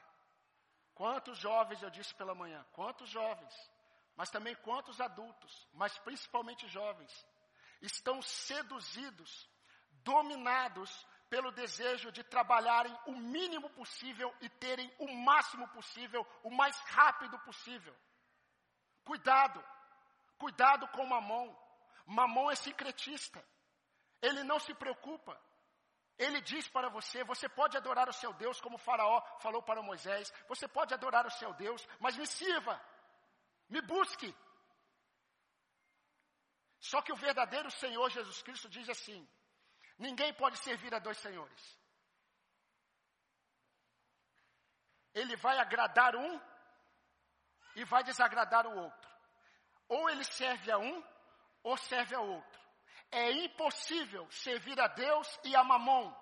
[0.94, 3.54] Quantos jovens, eu disse pela manhã, quantos jovens,
[4.14, 7.10] mas também quantos adultos, mas principalmente jovens,
[7.80, 9.48] estão seduzidos,
[10.04, 16.78] dominados pelo desejo de trabalharem o mínimo possível e terem o máximo possível, o mais
[16.80, 17.96] rápido possível.
[19.04, 19.64] Cuidado,
[20.36, 21.56] cuidado com Mamon.
[22.04, 23.42] Mamon é secretista.
[24.20, 25.40] Ele não se preocupa.
[26.18, 30.32] Ele diz para você: você pode adorar o seu Deus, como Faraó falou para Moisés.
[30.48, 32.80] Você pode adorar o seu Deus, mas me sirva,
[33.68, 34.34] me busque.
[36.78, 39.26] Só que o verdadeiro Senhor Jesus Cristo diz assim:
[39.98, 41.80] ninguém pode servir a dois senhores.
[45.14, 46.40] Ele vai agradar um
[47.76, 49.10] e vai desagradar o outro.
[49.88, 51.04] Ou ele serve a um,
[51.62, 52.59] ou serve a outro.
[53.10, 56.14] É impossível servir a Deus e a mamon,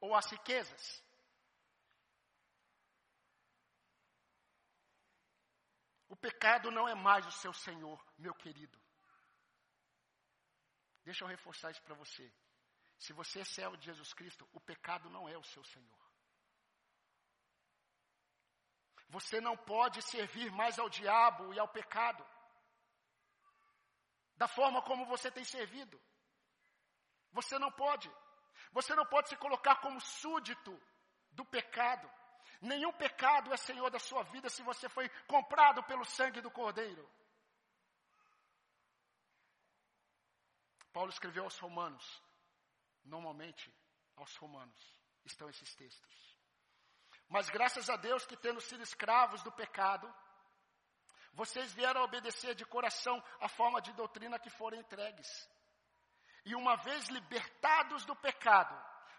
[0.00, 1.04] ou as riquezas.
[6.08, 8.80] O pecado não é mais o seu Senhor, meu querido.
[11.04, 12.32] Deixa eu reforçar isso para você.
[12.98, 16.06] Se você é servo de Jesus Cristo, o pecado não é o seu Senhor.
[19.08, 22.26] Você não pode servir mais ao diabo e ao pecado
[24.36, 26.00] da forma como você tem servido.
[27.32, 28.10] Você não pode.
[28.72, 30.80] Você não pode se colocar como súdito
[31.30, 32.10] do pecado.
[32.60, 37.08] Nenhum pecado é senhor da sua vida se você foi comprado pelo sangue do Cordeiro.
[40.92, 42.22] Paulo escreveu aos Romanos.
[43.04, 43.72] Normalmente,
[44.16, 46.38] aos Romanos estão esses textos.
[47.28, 50.12] Mas graças a Deus que, tendo sido escravos do pecado,
[51.36, 55.48] vocês vieram obedecer de coração a forma de doutrina que foram entregues.
[56.46, 58.74] E uma vez libertados do pecado,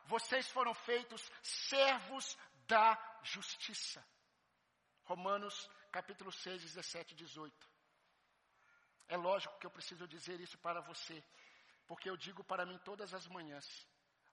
[0.05, 4.03] vocês foram feitos servos da justiça.
[5.03, 7.69] Romanos capítulo 6, 17 e 18.
[9.09, 11.23] É lógico que eu preciso dizer isso para você,
[11.85, 13.87] porque eu digo para mim todas as manhãs: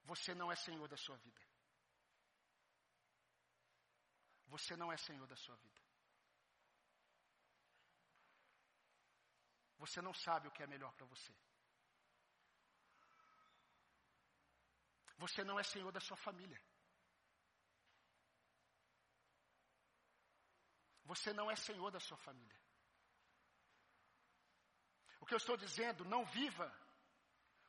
[0.05, 1.41] você não é senhor da sua vida.
[4.47, 5.81] Você não é senhor da sua vida.
[9.85, 11.33] Você não sabe o que é melhor para você.
[15.19, 16.59] Você não é senhor da sua família.
[21.05, 22.61] Você não é senhor da sua família.
[25.21, 26.67] O que eu estou dizendo, não viva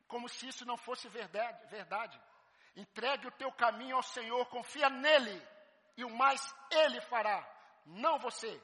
[0.08, 1.66] como se isso não fosse verdade.
[1.68, 2.18] verdade.
[2.78, 5.38] Entregue o teu caminho ao Senhor, confia nele,
[5.98, 6.42] e o mais
[6.72, 7.40] ele fará,
[7.86, 8.62] não você.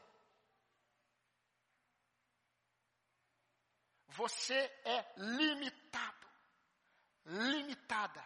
[4.11, 6.27] Você é limitado,
[7.25, 8.25] limitada.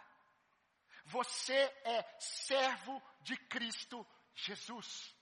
[1.04, 5.14] Você é servo de Cristo Jesus.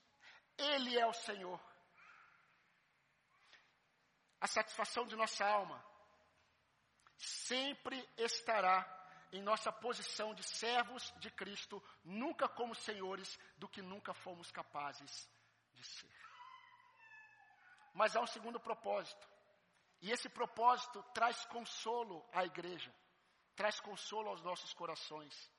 [0.57, 1.61] Ele é o Senhor.
[4.41, 5.83] A satisfação de nossa alma
[7.17, 8.91] sempre estará
[9.31, 15.29] em nossa posição de servos de Cristo, nunca como senhores do que nunca fomos capazes
[15.73, 16.15] de ser.
[17.93, 19.34] Mas há um segundo propósito.
[20.05, 22.93] E esse propósito traz consolo à igreja,
[23.55, 25.51] traz consolo aos nossos corações.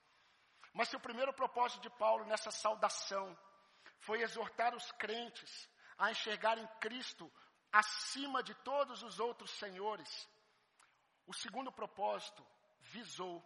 [0.73, 3.37] Mas se o primeiro propósito de Paulo nessa saudação
[3.99, 5.69] foi exortar os crentes
[5.99, 7.29] a enxergarem Cristo
[7.73, 10.29] acima de todos os outros senhores,
[11.27, 12.47] o segundo propósito
[12.79, 13.45] visou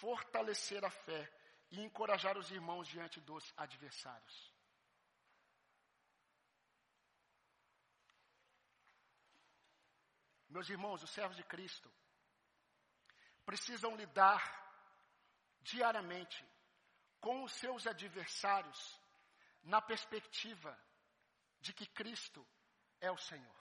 [0.00, 1.32] fortalecer a fé
[1.70, 4.55] e encorajar os irmãos diante dos adversários.
[10.56, 11.92] Meus irmãos, os servos de Cristo
[13.44, 14.42] precisam lidar
[15.60, 16.42] diariamente
[17.20, 18.80] com os seus adversários
[19.62, 20.72] na perspectiva
[21.60, 22.42] de que Cristo
[23.02, 23.60] é o Senhor.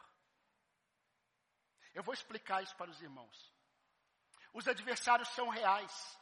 [1.93, 3.53] Eu vou explicar isso para os irmãos.
[4.53, 6.17] Os adversários são reais.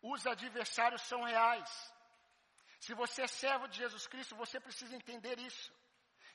[0.00, 1.92] Os adversários são reais.
[2.80, 5.70] Se você é servo de Jesus Cristo, você precisa entender isso.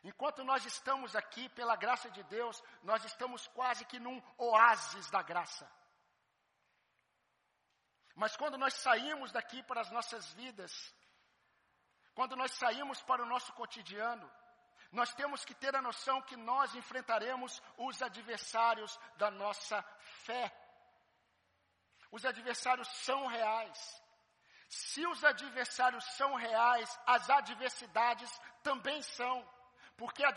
[0.03, 5.21] Enquanto nós estamos aqui, pela graça de Deus, nós estamos quase que num oásis da
[5.21, 5.69] graça.
[8.15, 10.93] Mas quando nós saímos daqui para as nossas vidas,
[12.13, 14.29] quando nós saímos para o nosso cotidiano,
[14.91, 19.81] nós temos que ter a noção que nós enfrentaremos os adversários da nossa
[20.25, 20.51] fé.
[22.11, 24.03] Os adversários são reais.
[24.67, 28.29] Se os adversários são reais, as adversidades
[28.63, 29.47] também são.
[30.01, 30.33] Porque a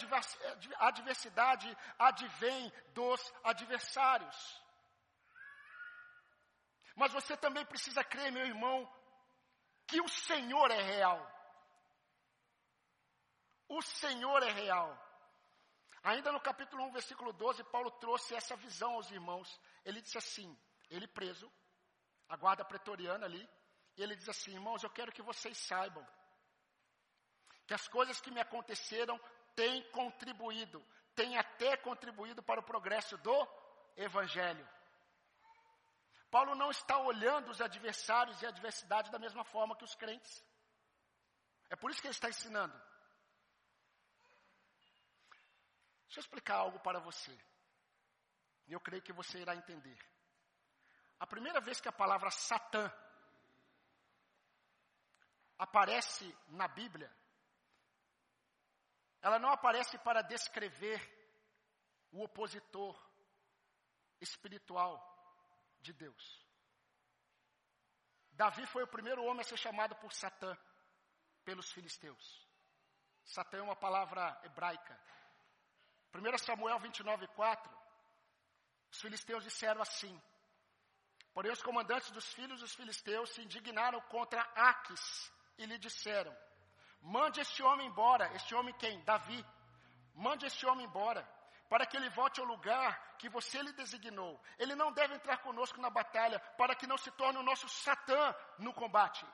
[0.88, 4.62] adversidade advém dos adversários.
[6.94, 8.86] Mas você também precisa crer, meu irmão,
[9.86, 11.18] que o Senhor é real.
[13.66, 14.90] O Senhor é real.
[16.02, 19.58] Ainda no capítulo 1, versículo 12, Paulo trouxe essa visão aos irmãos.
[19.82, 20.54] Ele disse assim:
[20.90, 21.50] ele preso,
[22.28, 23.48] a guarda pretoriana ali,
[23.96, 26.06] e ele diz assim: irmãos, eu quero que vocês saibam
[27.66, 29.18] que as coisas que me aconteceram
[29.54, 30.84] têm contribuído,
[31.14, 33.48] têm até contribuído para o progresso do
[33.96, 34.68] Evangelho.
[36.30, 40.44] Paulo não está olhando os adversários e a adversidade da mesma forma que os crentes.
[41.70, 42.76] É por isso que ele está ensinando.
[46.06, 47.36] Deixa eu explicar algo para você.
[48.66, 49.98] E eu creio que você irá entender.
[51.18, 52.92] A primeira vez que a palavra Satã
[55.58, 57.10] aparece na Bíblia,
[59.24, 61.00] ela não aparece para descrever
[62.12, 62.94] o opositor
[64.20, 64.94] espiritual
[65.80, 66.46] de Deus.
[68.32, 70.54] Davi foi o primeiro homem a ser chamado por Satã
[71.42, 72.46] pelos filisteus.
[73.24, 74.94] Satã é uma palavra hebraica
[76.14, 77.78] 1 Samuel 29, 4,
[78.92, 80.22] os filisteus disseram assim,
[81.32, 86.36] porém os comandantes dos filhos dos filisteus se indignaram contra Aques e lhe disseram,
[87.04, 89.00] mande este homem embora, este homem quem?
[89.04, 89.44] Davi,
[90.14, 91.22] mande este homem embora,
[91.68, 94.40] para que ele volte ao lugar que você lhe designou.
[94.58, 98.34] Ele não deve entrar conosco na batalha, para que não se torne o nosso Satã
[98.58, 99.24] no combate.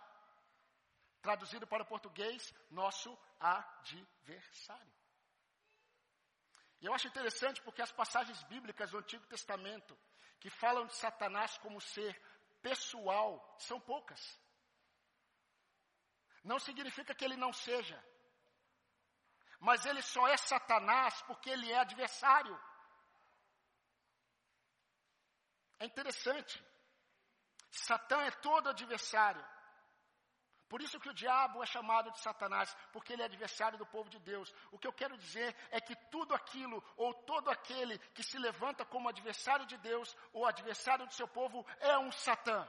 [1.22, 4.92] Traduzido para o português, nosso adversário.
[6.80, 9.96] E eu acho interessante porque as passagens bíblicas do Antigo Testamento
[10.40, 12.20] que falam de Satanás como ser
[12.62, 14.40] pessoal são poucas.
[16.42, 18.02] Não significa que ele não seja.
[19.58, 22.58] Mas ele só é Satanás porque ele é adversário.
[25.78, 26.62] É interessante.
[27.70, 29.44] Satã é todo adversário.
[30.68, 34.08] Por isso que o diabo é chamado de Satanás, porque ele é adversário do povo
[34.08, 34.54] de Deus.
[34.70, 38.84] O que eu quero dizer é que tudo aquilo, ou todo aquele que se levanta
[38.84, 42.68] como adversário de Deus, ou adversário do seu povo, é um Satã.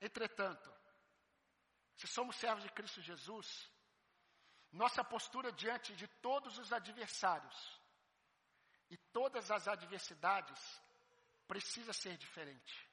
[0.00, 0.72] Entretanto,
[1.96, 3.70] se somos servos de Cristo Jesus,
[4.70, 7.80] nossa postura diante de todos os adversários
[8.90, 10.82] e todas as adversidades
[11.46, 12.88] precisa ser diferente.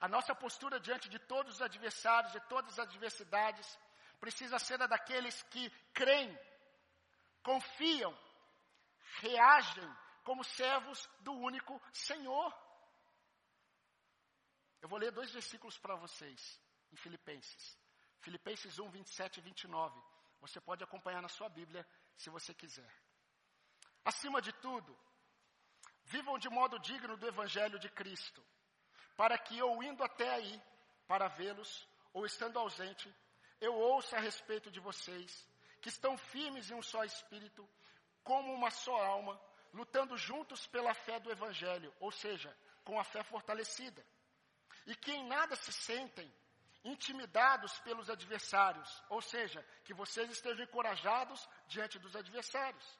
[0.00, 3.78] A nossa postura diante de todos os adversários, de todas as adversidades,
[4.18, 6.38] precisa ser a daqueles que creem,
[7.42, 8.16] confiam,
[9.20, 12.54] reagem como servos do único Senhor.
[14.80, 16.60] Eu vou ler dois versículos para vocês,
[16.92, 17.78] em Filipenses.
[18.20, 20.00] Filipenses 1, 27 e 29.
[20.40, 22.90] Você pode acompanhar na sua Bíblia, se você quiser.
[24.04, 24.96] Acima de tudo,
[26.10, 28.44] Vivam de modo digno do Evangelho de Cristo,
[29.16, 30.62] para que eu indo até aí,
[31.06, 33.14] para vê-los, ou estando ausente,
[33.60, 35.48] eu ouça a respeito de vocês,
[35.80, 37.68] que estão firmes em um só espírito,
[38.24, 39.40] como uma só alma,
[39.72, 42.52] lutando juntos pela fé do Evangelho, ou seja,
[42.84, 44.04] com a fé fortalecida,
[44.86, 46.32] e que em nada se sentem
[46.84, 52.98] intimidados pelos adversários, ou seja, que vocês estejam encorajados diante dos adversários.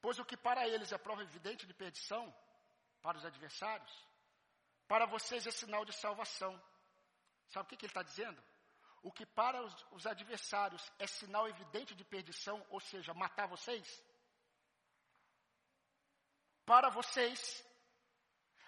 [0.00, 2.32] Pois o que para eles é prova evidente de perdição,
[3.02, 3.92] para os adversários,
[4.86, 6.60] para vocês é sinal de salvação.
[7.48, 8.42] Sabe o que, que ele está dizendo?
[9.02, 14.02] O que para os, os adversários é sinal evidente de perdição, ou seja, matar vocês,
[16.64, 17.64] para vocês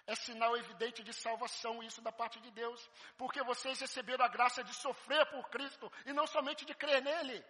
[0.09, 4.63] é sinal evidente de salvação, isso da parte de Deus, porque vocês receberam a graça
[4.63, 7.45] de sofrer por Cristo e não somente de crer nele.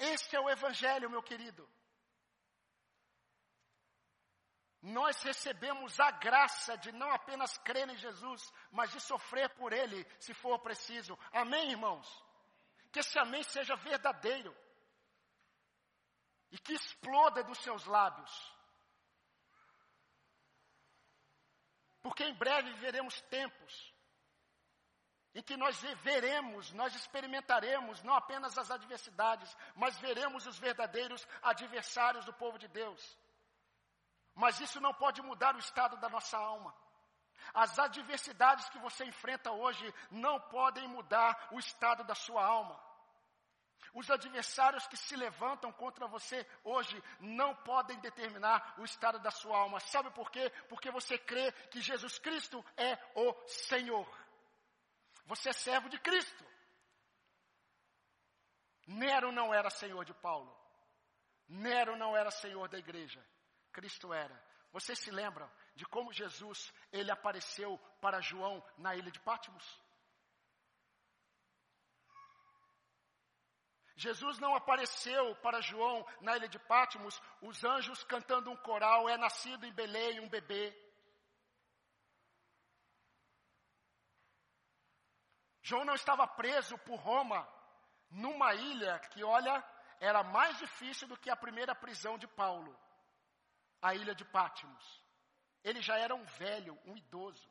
[0.00, 1.68] Este é o Evangelho, meu querido.
[4.82, 10.04] Nós recebemos a graça de não apenas crer em Jesus, mas de sofrer por Ele,
[10.18, 11.16] se for preciso.
[11.32, 12.08] Amém, irmãos?
[12.90, 14.56] Que esse amém seja verdadeiro
[16.50, 18.54] e que exploda dos seus lábios.
[22.00, 23.92] Porque em breve veremos tempos
[25.34, 32.24] em que nós veremos, nós experimentaremos não apenas as adversidades, mas veremos os verdadeiros adversários
[32.24, 33.16] do povo de Deus.
[34.34, 36.74] Mas isso não pode mudar o estado da nossa alma.
[37.54, 42.87] As adversidades que você enfrenta hoje não podem mudar o estado da sua alma.
[43.94, 49.58] Os adversários que se levantam contra você hoje não podem determinar o estado da sua
[49.58, 49.80] alma.
[49.80, 50.50] Sabe por quê?
[50.68, 54.08] Porque você crê que Jesus Cristo é o Senhor.
[55.26, 56.44] Você é servo de Cristo.
[58.86, 60.56] Nero não era senhor de Paulo.
[61.48, 63.24] Nero não era senhor da igreja.
[63.72, 64.42] Cristo era.
[64.72, 69.87] Vocês se lembram de como Jesus ele apareceu para João na ilha de Patmos?
[73.98, 79.16] Jesus não apareceu para João na ilha de Patmos, os anjos cantando um coral, é
[79.16, 80.72] nascido em Belém um bebê.
[85.60, 87.46] João não estava preso por Roma,
[88.08, 89.64] numa ilha que, olha,
[89.98, 92.78] era mais difícil do que a primeira prisão de Paulo,
[93.82, 95.04] a ilha de Patmos.
[95.64, 97.50] Ele já era um velho, um idoso.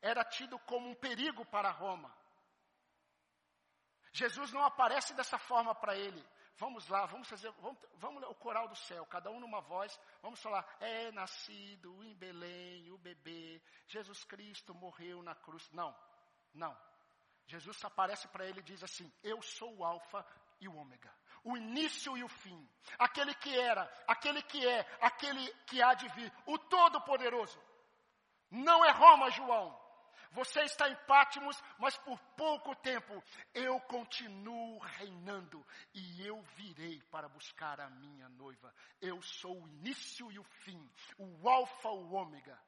[0.00, 2.16] Era tido como um perigo para Roma.
[4.16, 6.24] Jesus não aparece dessa forma para ele.
[6.56, 10.40] Vamos lá, vamos fazer, vamos, vamos o coral do céu, cada um numa voz, vamos
[10.40, 15.70] falar, é nascido em Belém o bebê, Jesus Cristo morreu na cruz.
[15.70, 15.94] Não,
[16.54, 16.74] não.
[17.46, 20.26] Jesus aparece para ele e diz assim: Eu sou o Alfa
[20.58, 21.12] e o Ômega,
[21.44, 22.66] o início e o fim,
[22.98, 27.60] aquele que era, aquele que é, aquele que há de vir, o Todo-Poderoso.
[28.50, 29.85] Não é Roma, João.
[30.36, 33.24] Você está em Pátimos, mas por pouco tempo
[33.54, 38.70] eu continuo reinando e eu virei para buscar a minha noiva.
[39.00, 42.62] Eu sou o início e o fim, o Alfa, o Ômega,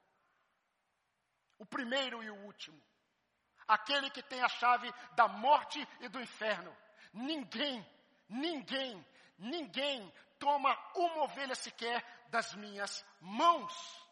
[1.59, 2.83] o primeiro e o último,
[3.67, 6.75] aquele que tem a chave da morte e do inferno.
[7.13, 7.87] Ninguém,
[8.31, 9.07] ninguém,
[9.37, 14.08] ninguém toma uma ovelha sequer das minhas mãos.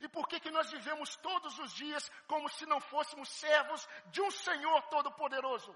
[0.00, 4.20] E por que, que nós vivemos todos os dias como se não fôssemos servos de
[4.20, 5.74] um Senhor Todo-Poderoso?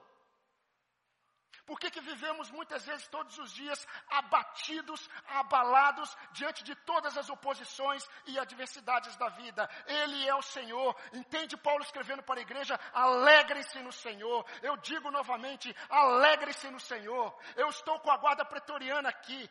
[1.64, 7.30] Por que, que vivemos muitas vezes todos os dias abatidos, abalados diante de todas as
[7.30, 9.68] oposições e adversidades da vida?
[9.86, 10.96] Ele é o Senhor.
[11.12, 12.78] Entende Paulo escrevendo para a igreja?
[12.92, 14.44] Alegrem-se no Senhor.
[14.60, 17.36] Eu digo novamente, alegrem-se no Senhor.
[17.54, 19.48] Eu estou com a guarda pretoriana aqui.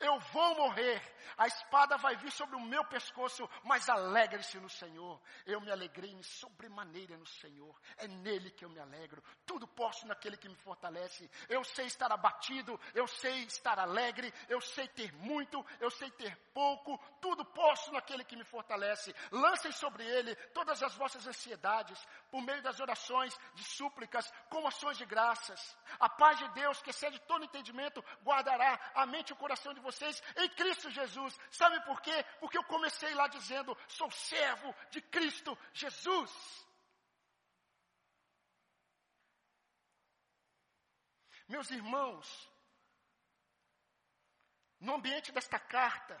[0.00, 1.00] Eu vou morrer,
[1.36, 5.20] a espada vai vir sobre o meu pescoço, mas alegre-se no Senhor.
[5.46, 7.78] Eu me alegrei me sobremaneira no Senhor.
[7.96, 9.22] É nele que eu me alegro.
[9.46, 11.30] Tudo posso naquele que me fortalece.
[11.48, 16.36] Eu sei estar abatido, eu sei estar alegre, eu sei ter muito, eu sei ter
[16.52, 16.98] pouco.
[17.20, 19.14] Tudo posso naquele que me fortalece.
[19.30, 21.98] Lancem sobre ele todas as vossas ansiedades,
[22.30, 25.76] por meio das orações, de súplicas, com ações de graças.
[25.98, 29.80] A paz de Deus, que excede todo entendimento, guardará a mente e o coração de
[29.80, 31.38] vocês em Cristo Jesus.
[31.50, 32.24] Sabe por quê?
[32.40, 36.30] Porque eu comecei lá dizendo: sou servo de Cristo Jesus.
[41.48, 42.50] Meus irmãos,
[44.80, 46.18] no ambiente desta carta,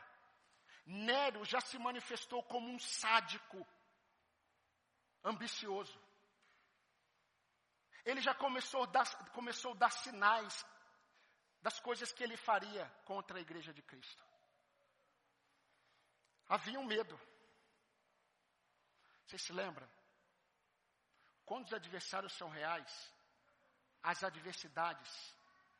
[0.84, 3.66] Nero já se manifestou como um sádico,
[5.24, 6.00] ambicioso.
[8.04, 10.66] Ele já começou a dar, começou a dar sinais
[11.62, 14.22] das coisas que ele faria contra a igreja de Cristo.
[16.48, 17.18] Havia um medo.
[19.24, 19.88] Vocês se lembram?
[21.46, 23.14] Quando os adversários são reais,
[24.02, 25.34] as adversidades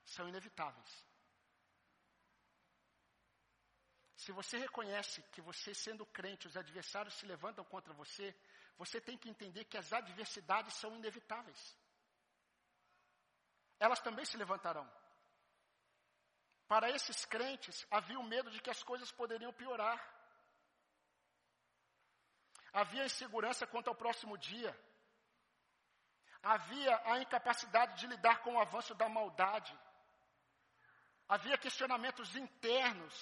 [0.05, 1.05] são inevitáveis.
[4.17, 8.35] Se você reconhece que você, sendo crente, os adversários se levantam contra você,
[8.79, 11.77] você tem que entender que as adversidades são inevitáveis.
[13.81, 14.89] Elas também se levantarão.
[16.73, 19.99] Para esses crentes, havia o medo de que as coisas poderiam piorar.
[22.73, 24.73] Havia insegurança quanto ao próximo dia.
[26.43, 29.79] Havia a incapacidade de lidar com o avanço da maldade.
[31.29, 33.15] Havia questionamentos internos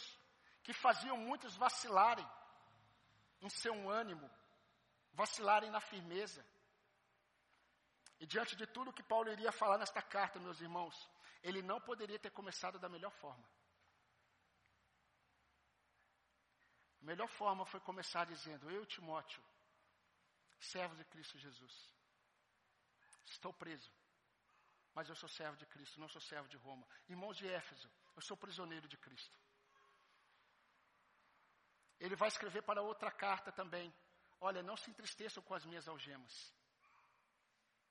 [0.63, 2.31] que faziam muitos vacilarem
[3.41, 4.31] em seu ânimo,
[5.13, 6.47] vacilarem na firmeza.
[8.21, 10.97] E diante de tudo que Paulo iria falar nesta carta, meus irmãos,
[11.43, 13.49] ele não poderia ter começado da melhor forma.
[17.01, 19.43] A melhor forma foi começar dizendo: Eu, Timóteo,
[20.59, 21.91] servo de Cristo Jesus,
[23.25, 23.91] estou preso,
[24.95, 26.87] mas eu sou servo de Cristo, não sou servo de Roma.
[27.09, 29.39] Irmãos de Éfeso, eu sou prisioneiro de Cristo.
[31.99, 33.93] Ele vai escrever para outra carta também:
[34.41, 36.53] Olha, não se entristeçam com as minhas algemas.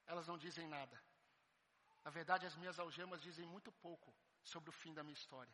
[0.06, 1.09] Elas não dizem nada.
[2.10, 4.12] Na verdade, as minhas algemas dizem muito pouco
[4.44, 5.54] sobre o fim da minha história.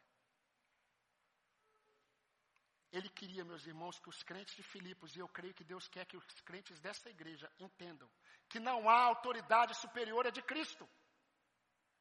[2.94, 6.06] Ele queria, meus irmãos, que os crentes de Filipos, e eu creio que Deus quer
[6.06, 8.10] que os crentes desta igreja entendam
[8.48, 10.88] que não há autoridade superior a de Cristo.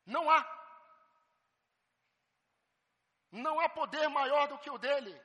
[0.06, 0.40] Não há.
[3.32, 5.20] Não há poder maior do que o dele.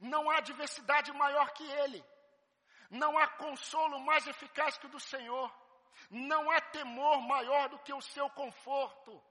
[0.00, 2.02] Não há diversidade maior que ele.
[2.88, 5.54] Não há consolo mais eficaz que o do Senhor.
[6.10, 9.22] Não há temor maior do que o seu conforto.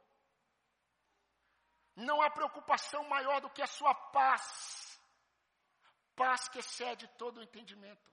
[1.95, 4.99] Não há preocupação maior do que a sua paz.
[6.15, 8.11] Paz que excede todo o entendimento.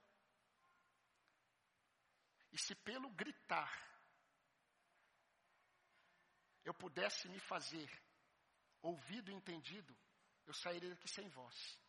[2.51, 3.85] E se pelo gritar
[6.63, 7.89] eu pudesse me fazer
[8.81, 9.97] ouvido e entendido,
[10.45, 11.79] eu sairia daqui sem voz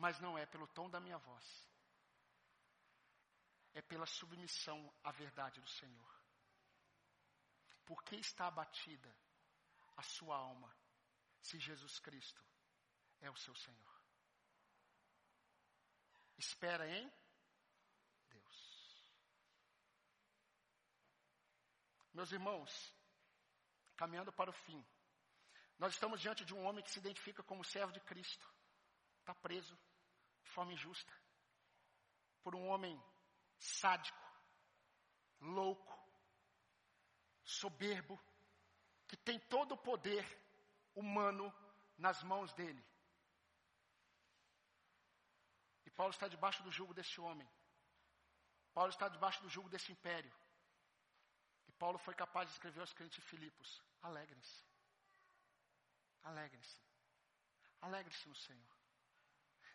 [0.00, 1.69] mas não é pelo tom da minha voz.
[3.72, 6.20] É pela submissão à verdade do Senhor.
[7.84, 9.14] Por que está abatida
[9.96, 10.74] a sua alma,
[11.40, 12.42] se Jesus Cristo
[13.20, 14.00] é o seu Senhor?
[16.38, 17.12] Espera em
[18.28, 19.10] Deus.
[22.14, 22.94] Meus irmãos,
[23.96, 24.84] caminhando para o fim,
[25.78, 28.46] nós estamos diante de um homem que se identifica como servo de Cristo,
[29.18, 29.78] está preso,
[30.42, 31.12] de forma injusta,
[32.42, 33.02] por um homem
[33.60, 34.18] sádico,
[35.40, 35.98] louco,
[37.44, 38.18] soberbo,
[39.06, 40.24] que tem todo o poder
[40.94, 41.52] humano
[41.98, 42.82] nas mãos dele.
[45.84, 47.48] E Paulo está debaixo do jugo desse homem.
[48.72, 50.32] Paulo está debaixo do jugo desse império.
[51.68, 54.64] E Paulo foi capaz de escrever aos crentes Filipos: alegrem-se.
[56.22, 56.80] Alegrem-se.
[57.80, 58.76] Alegre-se no Senhor.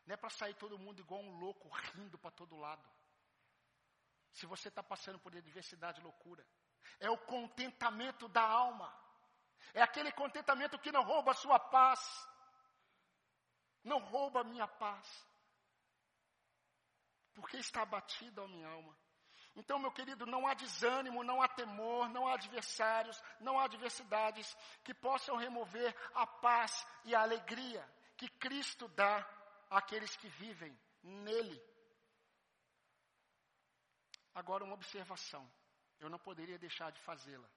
[0.05, 2.94] Não é para sair todo mundo igual um louco, rindo para todo lado.
[4.35, 6.45] Se você está passando por adversidade, loucura.
[6.99, 8.93] É o contentamento da alma.
[9.73, 11.99] É aquele contentamento que não rouba a sua paz.
[13.81, 15.07] Não rouba a minha paz.
[17.33, 18.95] Porque está abatida a minha alma.
[19.55, 24.53] Então, meu querido, não há desânimo, não há temor, não há adversários, não há adversidades
[24.83, 29.25] que possam remover a paz e a alegria que Cristo dá
[29.69, 31.74] àqueles que vivem nele.
[34.35, 35.49] Agora, uma observação,
[35.97, 37.49] eu não poderia deixar de fazê-la.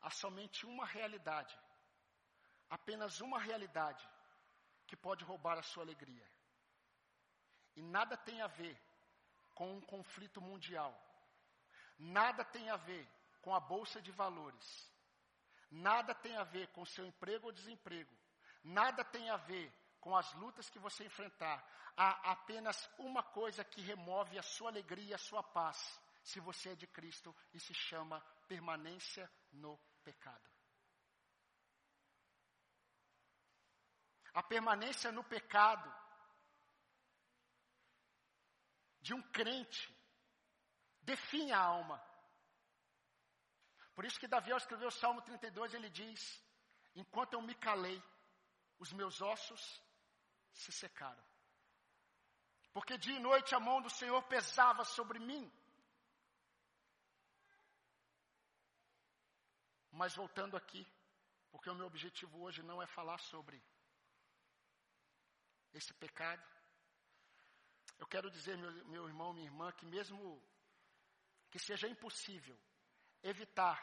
[0.00, 1.58] Há somente uma realidade,
[2.70, 4.08] apenas uma realidade,
[4.86, 6.28] que pode roubar a sua alegria.
[7.74, 8.80] E nada tem a ver
[9.54, 10.92] com um conflito mundial,
[11.98, 13.08] nada tem a ver
[13.40, 14.90] com a bolsa de valores,
[15.70, 18.14] nada tem a ver com seu emprego ou desemprego,
[18.62, 19.72] nada tem a ver
[20.02, 21.64] com as lutas que você enfrentar,
[21.96, 25.78] há apenas uma coisa que remove a sua alegria a sua paz,
[26.24, 30.50] se você é de Cristo, e se chama permanência no pecado.
[34.34, 35.88] A permanência no pecado
[39.00, 39.96] de um crente
[41.02, 42.02] define a alma.
[43.94, 46.42] Por isso que Davi, ao escrever o Salmo 32, ele diz:
[46.96, 48.02] Enquanto eu me calei,
[48.80, 49.80] os meus ossos
[50.52, 51.24] se secaram.
[52.72, 55.50] Porque dia e noite a mão do Senhor pesava sobre mim.
[59.90, 60.86] Mas voltando aqui,
[61.50, 63.62] porque o meu objetivo hoje não é falar sobre
[65.74, 66.42] esse pecado.
[67.98, 70.42] Eu quero dizer, meu, meu irmão, minha irmã, que mesmo
[71.50, 72.58] que seja impossível
[73.22, 73.78] evitar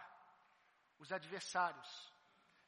[0.98, 2.12] os adversários,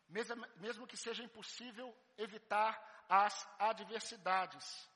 [0.08, 2.80] mesmo, mesmo que seja impossível evitar
[3.12, 4.89] as adversidades,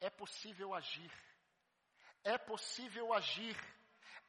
[0.00, 1.10] é possível agir.
[2.22, 3.56] É possível agir.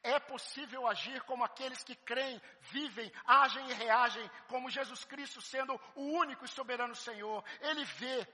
[0.01, 2.41] É possível agir como aqueles que creem,
[2.71, 7.43] vivem, agem e reagem como Jesus Cristo sendo o único e soberano Senhor.
[7.61, 8.27] Ele vê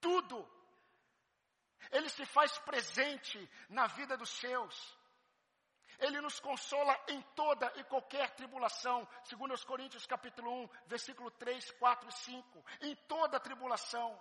[0.00, 0.48] tudo.
[1.90, 4.97] Ele se faz presente na vida dos seus.
[5.98, 11.72] Ele nos consola em toda e qualquer tribulação, segundo os Coríntios capítulo 1, versículo 3,
[11.72, 12.64] 4 e 5.
[12.82, 14.18] Em toda tribulação.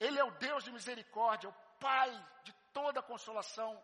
[0.00, 2.10] Ele é o Deus de misericórdia, o Pai
[2.42, 3.80] de toda consolação.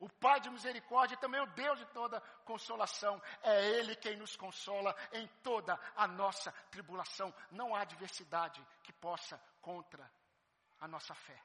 [0.00, 3.22] O Pai de misericórdia e também o Deus de toda consolação.
[3.40, 7.32] É Ele quem nos consola em toda a nossa tribulação.
[7.52, 10.10] Não há adversidade que possa contra
[10.80, 11.40] a nossa fé.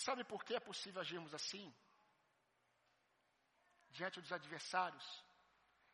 [0.00, 1.70] E sabe por que é possível agirmos assim?
[3.90, 5.06] Diante dos adversários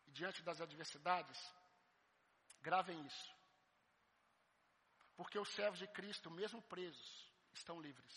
[0.07, 1.37] e diante das adversidades?
[2.61, 3.35] Gravem isso.
[5.17, 8.15] Porque os servos de Cristo, mesmo presos, estão livres.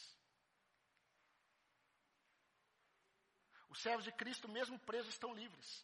[3.67, 5.83] Os servos de Cristo, mesmo presos, estão livres.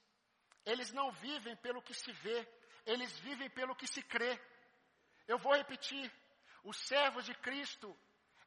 [0.64, 2.48] Eles não vivem pelo que se vê,
[2.86, 4.40] eles vivem pelo que se crê.
[5.28, 6.14] Eu vou repetir:
[6.64, 7.98] os servos de Cristo,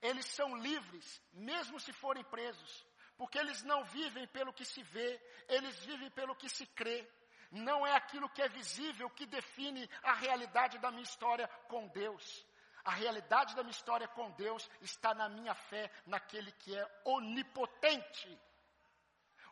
[0.00, 2.86] eles são livres, mesmo se forem presos,
[3.16, 7.08] porque eles não vivem pelo que se vê, eles vivem pelo que se crê.
[7.50, 12.46] Não é aquilo que é visível que define a realidade da minha história com Deus.
[12.84, 18.38] A realidade da minha história com Deus está na minha fé naquele que é onipotente.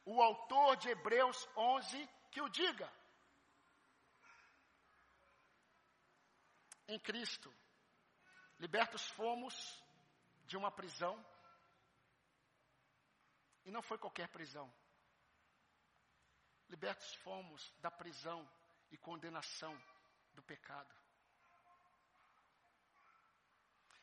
[0.05, 2.90] O autor de Hebreus 11 que o diga.
[6.86, 7.53] Em Cristo,
[8.61, 9.82] libertos fomos
[10.47, 11.14] de uma prisão.
[13.64, 14.72] E não foi qualquer prisão.
[16.68, 18.49] Libertos fomos da prisão
[18.90, 19.76] e condenação
[20.34, 20.94] do pecado.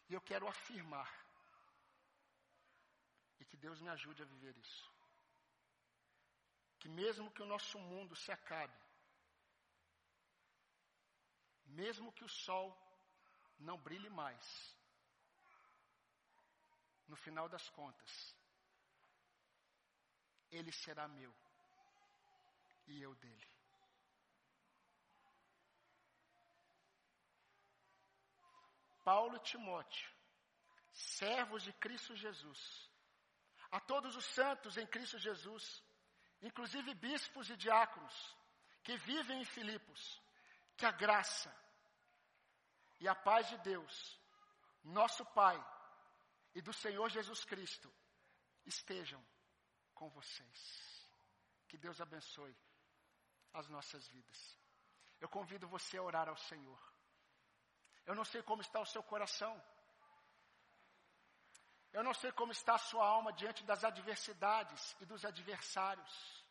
[0.10, 1.10] E eu quero afirmar,
[3.40, 4.92] e que Deus me ajude a viver isso,
[6.80, 8.78] que mesmo que o nosso mundo se acabe,
[11.66, 12.78] mesmo que o sol
[13.58, 14.78] não brilhe mais,
[17.08, 18.36] no final das contas,
[20.52, 21.34] ele será meu
[22.88, 23.48] e eu dele.
[29.04, 30.10] Paulo e Timóteo,
[30.94, 32.90] servos de Cristo Jesus,
[33.72, 35.84] a todos os santos em Cristo Jesus,
[36.42, 38.38] inclusive bispos e diáconos,
[38.84, 40.22] que vivem em Filipos,
[40.78, 41.54] que a graça
[43.00, 44.20] e a paz de Deus,
[44.84, 45.58] nosso Pai
[46.54, 47.92] e do Senhor Jesus Cristo,
[48.66, 49.24] estejam
[49.94, 51.10] com vocês.
[51.68, 52.56] Que Deus abençoe
[53.54, 54.60] as nossas vidas.
[55.20, 56.94] Eu convido você a orar ao Senhor.
[58.06, 59.62] Eu não sei como está o seu coração.
[61.92, 66.44] Eu não sei como está a sua alma diante das adversidades e dos adversários.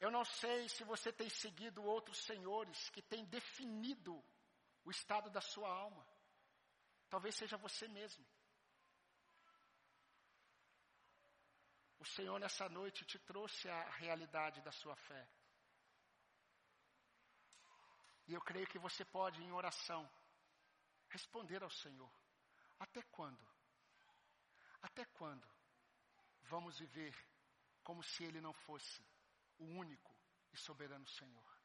[0.00, 4.22] Eu não sei se você tem seguido outros senhores que têm definido
[4.84, 6.06] o estado da sua alma.
[7.08, 8.24] Talvez seja você mesmo.
[11.98, 15.28] O Senhor nessa noite te trouxe a realidade da sua fé.
[18.26, 20.08] E eu creio que você pode, em oração,
[21.08, 22.12] responder ao Senhor:
[22.78, 23.44] Até quando?
[24.82, 25.48] Até quando
[26.42, 27.14] vamos viver
[27.82, 29.02] como se Ele não fosse
[29.58, 30.14] o único
[30.52, 31.57] e soberano Senhor?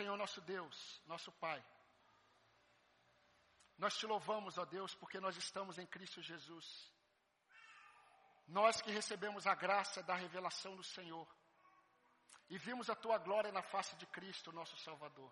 [0.00, 1.62] Senhor nosso Deus, nosso Pai.
[3.76, 6.66] Nós te louvamos, ó Deus, porque nós estamos em Cristo Jesus.
[8.48, 11.28] Nós que recebemos a graça da revelação do Senhor
[12.48, 15.30] e vimos a tua glória na face de Cristo, nosso Salvador.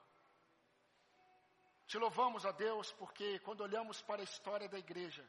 [1.86, 5.26] Te louvamos, ó Deus, porque quando olhamos para a história da igreja,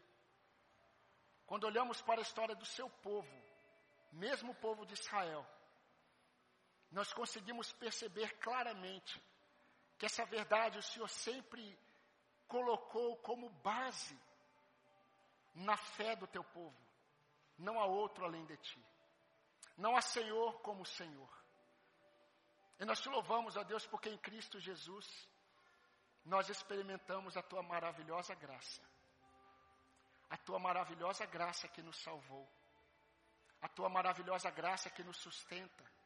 [1.46, 3.42] quando olhamos para a história do seu povo,
[4.12, 5.48] mesmo o povo de Israel,
[6.92, 9.22] nós conseguimos perceber claramente
[9.98, 11.78] que essa verdade o Senhor sempre
[12.48, 14.18] colocou como base
[15.54, 16.76] na fé do teu povo.
[17.58, 18.86] Não há outro além de ti.
[19.78, 21.30] Não há Senhor como o Senhor.
[22.80, 25.30] E nós te louvamos, ó Deus, porque em Cristo Jesus
[26.26, 28.82] nós experimentamos a tua maravilhosa graça.
[30.30, 32.50] A tua maravilhosa graça que nos salvou.
[33.62, 35.99] A tua maravilhosa graça que nos sustenta.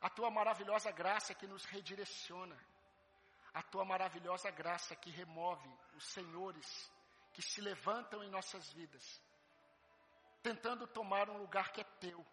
[0.00, 2.58] A tua maravilhosa graça que nos redireciona.
[3.54, 6.90] A tua maravilhosa graça que remove os senhores
[7.32, 9.22] que se levantam em nossas vidas,
[10.42, 12.24] tentando tomar um lugar que é teu.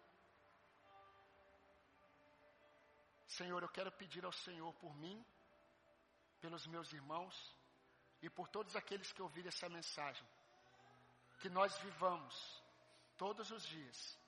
[3.26, 5.24] Senhor, eu quero pedir ao Senhor por mim,
[6.40, 7.56] pelos meus irmãos
[8.22, 10.26] e por todos aqueles que ouvirem essa mensagem,
[11.40, 12.62] que nós vivamos
[13.18, 14.18] todos os dias,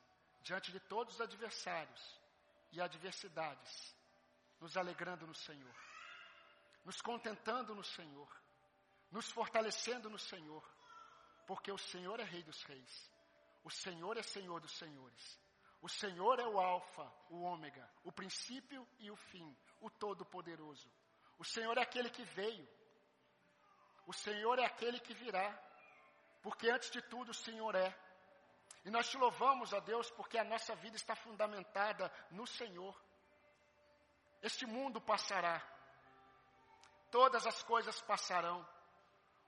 [0.42, 2.20] diante de todos os adversários
[2.72, 3.94] e adversidades,
[4.60, 5.74] nos alegrando no Senhor,
[6.84, 8.28] nos contentando no Senhor,
[9.10, 10.64] nos fortalecendo no Senhor,
[11.46, 13.10] porque o Senhor é Rei dos Reis,
[13.64, 15.40] o Senhor é Senhor dos Senhores,
[15.80, 20.90] o Senhor é o Alfa, o Ômega, o princípio e o fim, o Todo-Poderoso.
[21.38, 22.66] O Senhor é aquele que veio,
[24.06, 25.52] o Senhor é aquele que virá,
[26.42, 28.05] porque antes de tudo o Senhor é.
[28.86, 32.96] E nós te louvamos, ó Deus, porque a nossa vida está fundamentada no Senhor.
[34.40, 35.60] Este mundo passará,
[37.10, 38.64] todas as coisas passarão,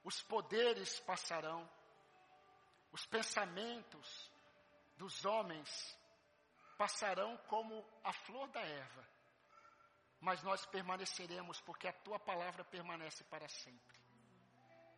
[0.02, 1.70] os poderes passarão,
[2.90, 4.28] os pensamentos
[4.96, 5.96] dos homens
[6.76, 9.08] passarão como a flor da erva,
[10.18, 14.00] mas nós permaneceremos porque a tua palavra permanece para sempre.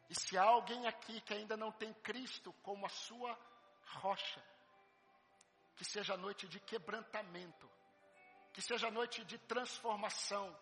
[0.08, 3.38] E se há alguém aqui que ainda não tem Cristo como a sua
[3.94, 4.42] rocha,
[5.76, 7.70] que seja noite de quebrantamento,
[8.52, 10.56] que seja noite de transformação,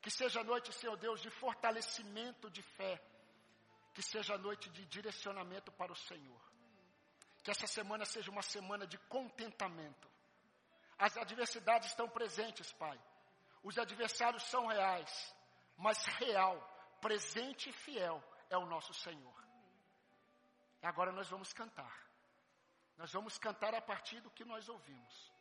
[0.00, 3.00] que seja noite, Senhor Deus, de fortalecimento de fé,
[3.94, 6.40] que seja noite de direcionamento para o Senhor.
[7.42, 10.08] Que essa semana seja uma semana de contentamento.
[10.98, 12.98] As adversidades estão presentes, Pai.
[13.62, 15.34] Os adversários são reais,
[15.76, 16.56] mas real,
[17.00, 19.42] presente e fiel é o nosso Senhor.
[20.82, 22.11] Agora nós vamos cantar.
[23.02, 25.32] Nós vamos cantar a partir do que nós ouvimos.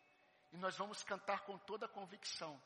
[0.52, 2.60] E nós vamos cantar com toda a convicção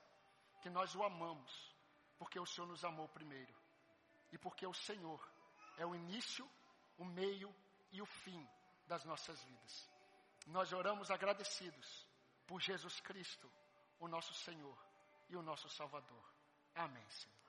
[0.61, 1.75] que nós o amamos,
[2.17, 3.53] porque o Senhor nos amou primeiro.
[4.31, 5.19] E porque o Senhor
[5.77, 6.49] é o início,
[6.97, 7.53] o meio
[7.91, 8.47] e o fim
[8.87, 9.91] das nossas vidas.
[10.47, 12.07] Nós oramos agradecidos
[12.47, 13.51] por Jesus Cristo,
[13.99, 14.77] o nosso Senhor
[15.27, 16.23] e o nosso Salvador.
[16.73, 17.44] Amém, Senhor.